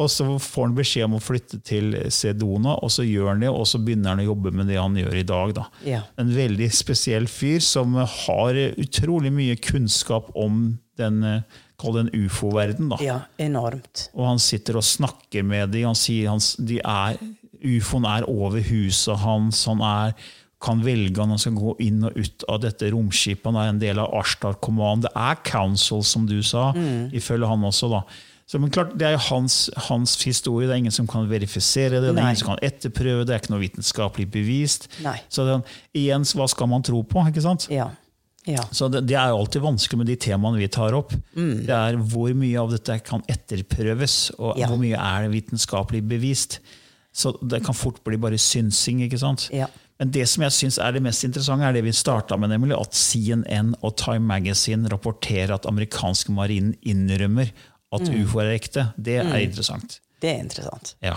Og 0.00 0.10
så 0.12 0.26
får 0.38 0.68
han 0.68 0.76
beskjed 0.76 1.08
om 1.08 1.16
å 1.18 1.22
flytte 1.22 1.60
til 1.64 1.96
Sedona, 2.12 2.76
og 2.84 2.92
så 2.92 3.06
gjør 3.06 3.32
han 3.32 3.44
det, 3.44 3.52
og 3.52 3.66
så 3.68 3.80
begynner 3.82 4.14
han 4.14 4.24
å 4.24 4.30
jobbe 4.30 4.52
med 4.54 4.68
det 4.70 4.80
han 4.80 4.96
gjør 5.00 5.18
i 5.20 5.26
dag. 5.28 5.54
Da. 5.56 5.66
Ja. 5.88 6.02
En 6.20 6.32
veldig 6.34 6.70
spesiell 6.74 7.28
fyr 7.30 7.62
som 7.64 7.96
har 7.96 8.60
utrolig 8.76 9.32
mye 9.34 9.56
kunnskap 9.60 10.30
om 10.36 10.74
den, 11.00 11.22
kall 11.80 11.96
det 11.96 12.04
en 12.04 12.26
ufo-verden. 12.26 12.92
da. 12.92 13.00
ja, 13.02 13.18
enormt. 13.42 14.08
Og 14.14 14.28
han 14.28 14.42
sitter 14.42 14.78
og 14.78 14.86
snakker 14.86 15.46
med 15.46 15.72
dem. 15.74 15.88
Han 15.90 15.98
sier 15.98 16.30
han, 16.30 16.42
de 16.58 16.78
er, 16.78 17.18
ufoen 17.64 18.06
er 18.08 18.28
over 18.30 18.62
huset 18.68 19.18
hans. 19.24 19.64
Han 19.70 19.82
er, 19.84 20.14
kan 20.64 20.80
velge 20.84 21.20
om 21.22 21.34
han 21.34 21.40
skal 21.42 21.54
gå 21.58 21.76
inn 21.84 22.04
og 22.08 22.16
ut 22.16 22.44
av 22.48 22.62
dette 22.64 22.88
romskipet. 22.94 23.44
Han 23.50 23.60
er 23.60 23.72
en 23.74 23.80
del 23.82 24.00
av 24.02 24.14
Ashtar 24.18 24.56
Command. 24.64 25.04
Det 25.06 25.12
er 25.14 25.40
Council, 25.46 26.02
som 26.04 26.24
du 26.26 26.38
sa, 26.42 26.70
ifølge 27.12 27.46
han 27.50 27.66
også. 27.68 27.90
da. 27.92 28.02
Så, 28.46 28.58
men 28.60 28.68
klart, 28.70 28.90
Det 29.00 29.06
er 29.08 29.14
jo 29.16 29.22
hans, 29.30 29.70
hans 29.88 30.18
historie. 30.22 30.66
Det 30.68 30.74
er 30.74 30.82
ingen 30.82 30.92
som 30.92 31.06
kan 31.08 31.24
verifisere 31.30 32.00
det. 32.00 32.10
det 32.14 32.20
er 32.20 32.26
ingen 32.28 32.36
som 32.42 32.50
kan 32.54 32.60
etterprøve 32.66 33.22
det. 33.24 33.28
Det 33.30 33.34
er 33.36 33.40
ikke 33.44 33.54
noe 33.54 33.62
vitenskapelig 33.62 34.26
bevist. 34.34 34.88
Nei. 35.04 35.16
Så 35.32 35.46
den, 35.48 35.62
igjen, 35.96 36.26
hva 36.36 36.48
skal 36.52 36.68
man 36.68 36.82
tro 36.84 37.00
på? 37.08 37.22
ikke 37.30 37.40
sant? 37.44 37.68
Ja. 37.72 37.90
Ja. 38.44 38.60
Så 38.76 38.90
det, 38.92 39.06
det 39.08 39.16
er 39.16 39.30
jo 39.32 39.38
alltid 39.40 39.62
vanskelig 39.64 39.98
med 40.02 40.10
de 40.12 40.18
temaene 40.20 40.60
vi 40.60 40.68
tar 40.68 40.92
opp. 40.92 41.14
Mm. 41.32 41.62
Det 41.64 41.72
er 41.72 41.96
Hvor 42.12 42.34
mye 42.36 42.58
av 42.60 42.74
dette 42.76 42.98
kan 43.06 43.22
etterprøves, 43.32 44.32
og 44.38 44.58
Ja. 44.60 44.68
hvor 44.68 44.76
mye 44.80 44.96
er 45.00 45.22
det 45.24 45.32
vitenskapelig 45.32 46.02
bevist. 46.08 46.58
Så 47.14 47.32
Det 47.40 47.62
kan 47.64 47.74
fort 47.74 48.02
bli 48.04 48.16
bare 48.20 48.36
synsing. 48.36 49.00
ikke 49.08 49.18
sant? 49.18 49.48
Ja. 49.52 49.66
Men 50.00 50.10
det 50.10 50.24
som 50.28 50.42
jeg 50.42 50.52
syns 50.56 50.78
er 50.82 50.92
det 50.96 51.02
mest 51.04 51.22
interessante, 51.24 51.64
er 51.68 51.72
det 51.76 51.84
vi 51.86 51.92
starta 51.94 52.36
med, 52.36 52.50
nemlig 52.50 52.74
at 52.80 52.94
CNN 52.98 53.74
og 53.80 53.94
Time 54.00 54.26
Magazine 54.26 54.88
rapporterer 54.90 55.54
at 55.54 55.66
amerikanske 55.70 56.32
marinen 56.34 56.74
innrømmer 56.82 57.52
at 57.94 58.00
Mm. 58.08 58.24
ufo 58.24 58.40
er 58.42 58.50
ekte. 58.56 58.88
Det 58.98 59.20
er 59.20 59.38
interessant. 59.38 60.00
Det 60.20 60.30
er 60.30 60.40
interessant. 60.42 60.94
Ja. 61.02 61.14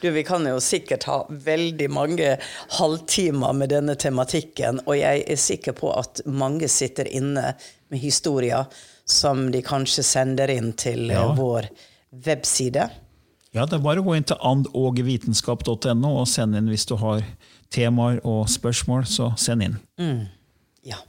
Du, 0.00 0.10
vi 0.10 0.22
kan 0.26 0.44
jo 0.46 0.58
sikkert 0.62 1.04
ha 1.08 1.16
veldig 1.30 1.88
mange 1.90 2.36
halvtimer 2.78 3.52
med 3.56 3.72
denne 3.72 3.94
tematikken, 3.98 4.80
og 4.86 4.94
jeg 4.98 5.24
er 5.26 5.36
sikker 5.40 5.74
på 5.78 5.90
at 5.98 6.20
mange 6.26 6.68
sitter 6.70 7.08
inne 7.10 7.54
med 7.90 7.98
historier 8.02 8.66
som 9.08 9.48
de 9.54 9.62
kanskje 9.66 10.04
sender 10.06 10.50
inn 10.52 10.72
til 10.78 11.08
Ja. 11.10 11.24
vår 11.34 11.68
webside. 12.26 12.88
Ja, 13.58 13.64
det 13.66 13.74
er 13.80 13.82
bare 13.82 13.98
å 13.98 14.06
gå 14.06 14.14
inn 14.14 14.26
til 14.28 14.38
andogvitenskap.no 14.46 16.10
og 16.20 16.26
sende 16.30 16.60
inn 16.60 16.68
hvis 16.70 16.86
du 16.86 16.94
har 17.00 17.24
temaer 17.74 18.20
og 18.22 18.44
spørsmål. 18.52 19.02
Så 19.10 19.32
send 19.40 19.64
inn. 19.66 19.78
Ja. 20.86 21.00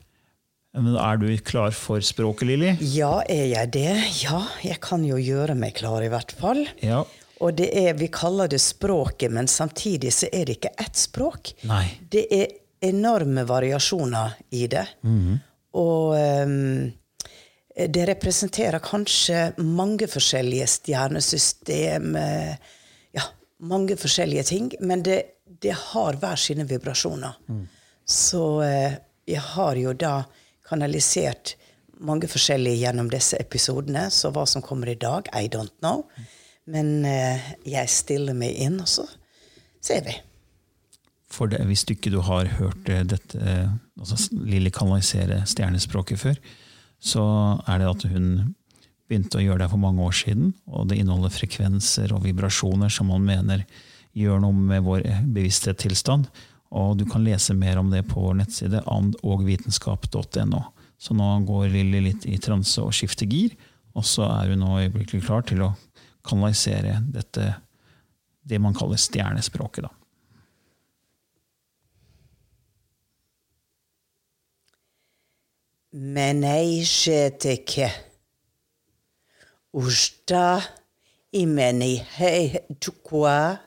Men 0.74 0.96
er 0.98 1.20
du 1.22 1.28
klar 1.46 1.76
for 1.78 2.02
språket, 2.06 2.48
Lilly? 2.50 2.72
ja, 2.96 3.20
er 3.30 3.46
jeg 3.52 3.72
det? 3.76 3.94
Ja, 4.24 4.42
jeg 4.66 4.80
kan 4.82 5.06
jo 5.06 5.20
gjøre 5.22 5.54
meg 5.58 5.78
klar, 5.78 6.02
i 6.02 6.10
hvert 6.10 6.34
fall. 6.40 6.64
Ja. 6.82 7.04
Og 7.40 7.54
det 7.60 7.70
er, 7.78 7.94
vi 8.00 8.10
kaller 8.12 8.50
det 8.52 8.60
språket, 8.64 9.30
men 9.32 9.48
samtidig 9.48 10.12
så 10.16 10.28
er 10.34 10.50
det 10.50 10.58
ikke 10.58 10.74
ett 10.82 10.98
språk. 11.00 11.54
Nei. 11.70 11.86
Det 12.02 12.26
er 12.34 12.50
enorme 12.90 13.46
variasjoner 13.48 14.40
i 14.58 14.66
det. 14.72 14.88
Og 15.80 16.18
ehm, 16.18 16.90
det 17.88 18.06
representerer 18.10 18.80
kanskje 18.84 19.54
mange 19.63 20.08
forskjellige 20.12 20.68
stjernesystem. 20.68 22.15
eh, 22.15 22.56
Ja, 23.15 23.22
mange 23.60 23.96
forskjellige 23.98 24.44
ting. 24.44 24.72
Men 24.80 25.04
det, 25.04 25.24
det 25.62 25.74
har 25.74 26.13
hver 26.20 26.36
sine 26.36 26.65
vibrasjoner. 26.68 27.38
Så 28.06 28.62
eh, 28.62 28.98
jeg 29.28 29.42
har 29.42 29.76
jo 29.76 29.94
da 29.94 30.24
kanalisert 30.70 31.56
mange 32.00 32.28
forskjellige 32.28 32.80
gjennom 32.84 33.10
disse 33.10 33.38
episodene. 33.39 34.10
Så 34.12 34.32
hva 34.32 34.46
som 34.48 34.62
kommer 34.62 34.89
i 34.89 34.96
dag, 34.96 35.28
I 35.34 35.48
don't 35.48 35.74
know. 35.80 36.06
Men 36.70 37.06
eh, 37.06 37.39
jeg 37.65 37.89
stiller 37.89 38.34
meg 38.38 38.56
inn, 38.62 38.80
og 38.80 38.88
så 38.88 39.08
ser 39.82 40.04
vi. 40.06 40.15
For 41.30 41.50
det, 41.50 41.62
hvis 41.70 41.86
du 41.86 41.94
ikke 41.94 42.12
du 42.13 42.20
har 42.26 42.50
hørt 42.60 42.89
eh, 42.89 43.04
dette, 43.06 43.38
eh, 43.39 43.70
altså 44.00 44.18
Lilly 44.34 44.72
kanalisere 44.74 45.44
stjernespråket 45.50 46.20
før, 46.22 46.39
så 47.00 47.24
er 47.68 47.80
det 47.80 47.90
at 47.90 48.06
hun 48.12 48.30
begynte 49.10 49.40
å 49.40 49.44
gjøre 49.44 49.64
det 49.64 49.72
for 49.72 49.82
mange 49.82 50.04
år 50.06 50.16
siden. 50.16 50.54
Og 50.70 50.90
det 50.90 51.00
inneholder 51.00 51.34
frekvenser 51.34 52.14
og 52.14 52.26
vibrasjoner 52.28 52.92
som 52.94 53.10
man 53.10 53.26
mener 53.26 53.66
gjør 54.18 54.44
noe 54.44 54.56
med 54.56 54.86
vår 54.86 55.06
bevissthetstilstand. 55.26 56.30
Og 56.76 57.00
du 57.00 57.06
kan 57.10 57.24
lese 57.26 57.56
mer 57.58 57.80
om 57.82 57.90
det 57.90 58.04
på 58.12 58.22
vår 58.22 58.42
nettside 58.44 58.84
andogvitenskap.no. 58.86 60.62
Så 61.00 61.16
nå 61.16 61.30
går 61.48 61.70
Lilly 61.74 62.04
litt 62.10 62.28
i 62.30 62.38
transe 62.44 62.84
og 62.84 62.94
skifter 62.94 63.30
gir, 63.30 63.56
og 63.96 64.04
så 64.06 64.28
er 64.28 64.52
hun 64.52 64.62
nå 64.66 64.76
øyeblikkelig 64.84 65.24
klar 65.24 65.46
til 65.48 65.64
å 65.64 65.72
kanalisere 66.28 67.00
dette, 67.10 67.54
det 68.44 68.60
man 68.62 68.76
kaller 68.76 69.00
stjernespråket. 69.00 69.88
da. 69.88 69.99
Menejteki. 75.91 77.88
Usta 79.73 80.62
imeni 81.34 82.06
heitukua 82.19 83.58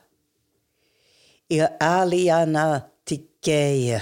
ir 1.49 1.67
aliana 1.79 2.89
tikeia. 3.05 4.01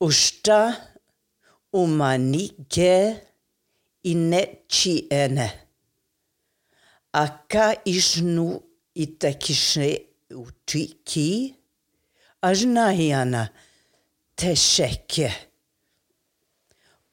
Usta 0.00 0.76
umanike 1.72 3.26
inechiene. 4.04 5.50
Aka 7.12 7.74
isnu 7.84 8.62
itakishne 8.94 10.06
utiki 10.30 11.54
ajnahiana 12.42 13.48
tesheke. 14.36 15.49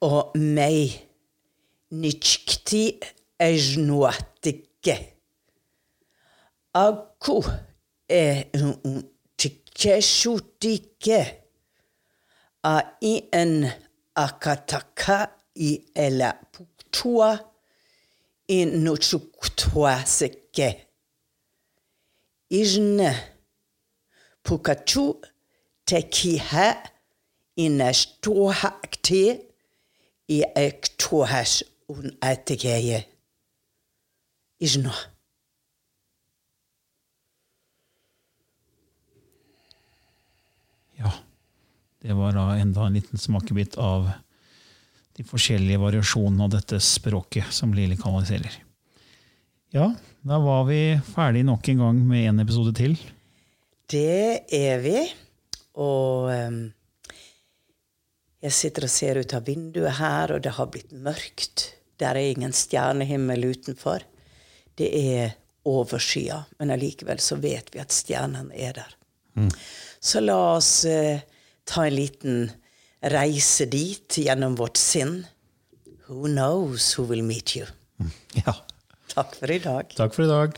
Og 0.02 0.38
meg 0.38 1.08
Nitschkti 1.90 3.00
ejnuatike. 3.40 5.14
Aku 6.74 7.44
e 8.10 8.44
tikeshutike 9.38 11.26
a 12.64 12.82
ien 13.02 13.72
akataka 14.16 15.28
i 15.56 15.86
ela 15.96 16.34
puktua 16.52 17.40
i 18.48 18.66
nuchuktuasike. 18.66 20.88
Ijne 22.52 23.16
Pukachu 24.44 25.22
tekihe 25.86 26.76
ineståhakti 27.56 29.47
i 30.28 30.42
ektohas 30.56 31.62
un 31.88 32.12
etikeye. 32.24 33.04
Isno. 34.60 34.92
Ja, 40.98 41.12
det 42.02 42.16
var 42.18 42.34
da 42.34 42.48
enda 42.58 42.88
en 42.88 42.98
liten 42.98 43.22
smakebit 43.22 43.78
av 43.78 44.10
de 45.18 45.26
forskjellige 45.26 45.82
variasjonene 45.82 46.46
av 46.46 46.54
dette 46.54 46.80
språket 46.82 47.54
som 47.54 47.74
Lili 47.74 47.98
kanaliserer. 47.98 48.58
Ja, 49.74 49.92
da 50.26 50.40
var 50.42 50.66
vi 50.70 50.98
ferdig 51.14 51.44
nok 51.46 51.70
en 51.70 51.84
gang 51.84 52.02
med 52.08 52.30
en 52.30 52.42
episode 52.44 52.74
til. 52.78 52.98
Det 53.90 54.44
er 54.54 54.82
vi. 54.84 55.00
Og 55.78 56.30
ehm, 56.34 56.62
jeg 58.44 58.54
sitter 58.54 58.86
og 58.86 58.92
ser 58.94 59.18
ut 59.22 59.34
av 59.34 59.46
vinduet 59.48 59.98
her, 59.98 60.36
og 60.36 60.44
det 60.46 60.54
har 60.58 60.70
blitt 60.74 60.92
mørkt. 60.94 61.72
Der 61.98 62.14
er 62.20 62.32
ingen 62.36 62.54
stjernehimmel 62.54 63.48
utenfor. 63.50 64.04
Det 64.78 64.92
er 64.94 65.32
overskya, 65.68 66.44
men 66.60 66.72
allikevel 66.76 67.20
så 67.24 67.36
vet 67.42 67.72
vi 67.74 67.82
at 67.82 67.92
stjernene 67.96 68.54
er 68.56 68.78
der. 68.78 68.94
Så 70.00 70.22
la 70.22 70.38
oss 70.56 70.86
eh, 70.86 71.20
ta 71.68 71.84
en 71.88 71.96
liten 71.98 72.38
reise 73.02 73.66
dit 73.70 74.18
gjennom 74.22 74.56
vårt 74.58 74.78
sinn. 74.82 75.20
Who 76.08 76.30
knows 76.30 76.94
who 76.98 77.06
will 77.10 77.26
meet 77.26 77.56
you? 77.58 77.66
Ja, 78.38 78.54
Takk 79.12 79.34
for 79.40 79.50
i 79.52 79.58
dag. 79.64 79.90
takk 79.98 80.14
for 80.14 80.26
i 80.26 80.30
dag. 80.30 80.58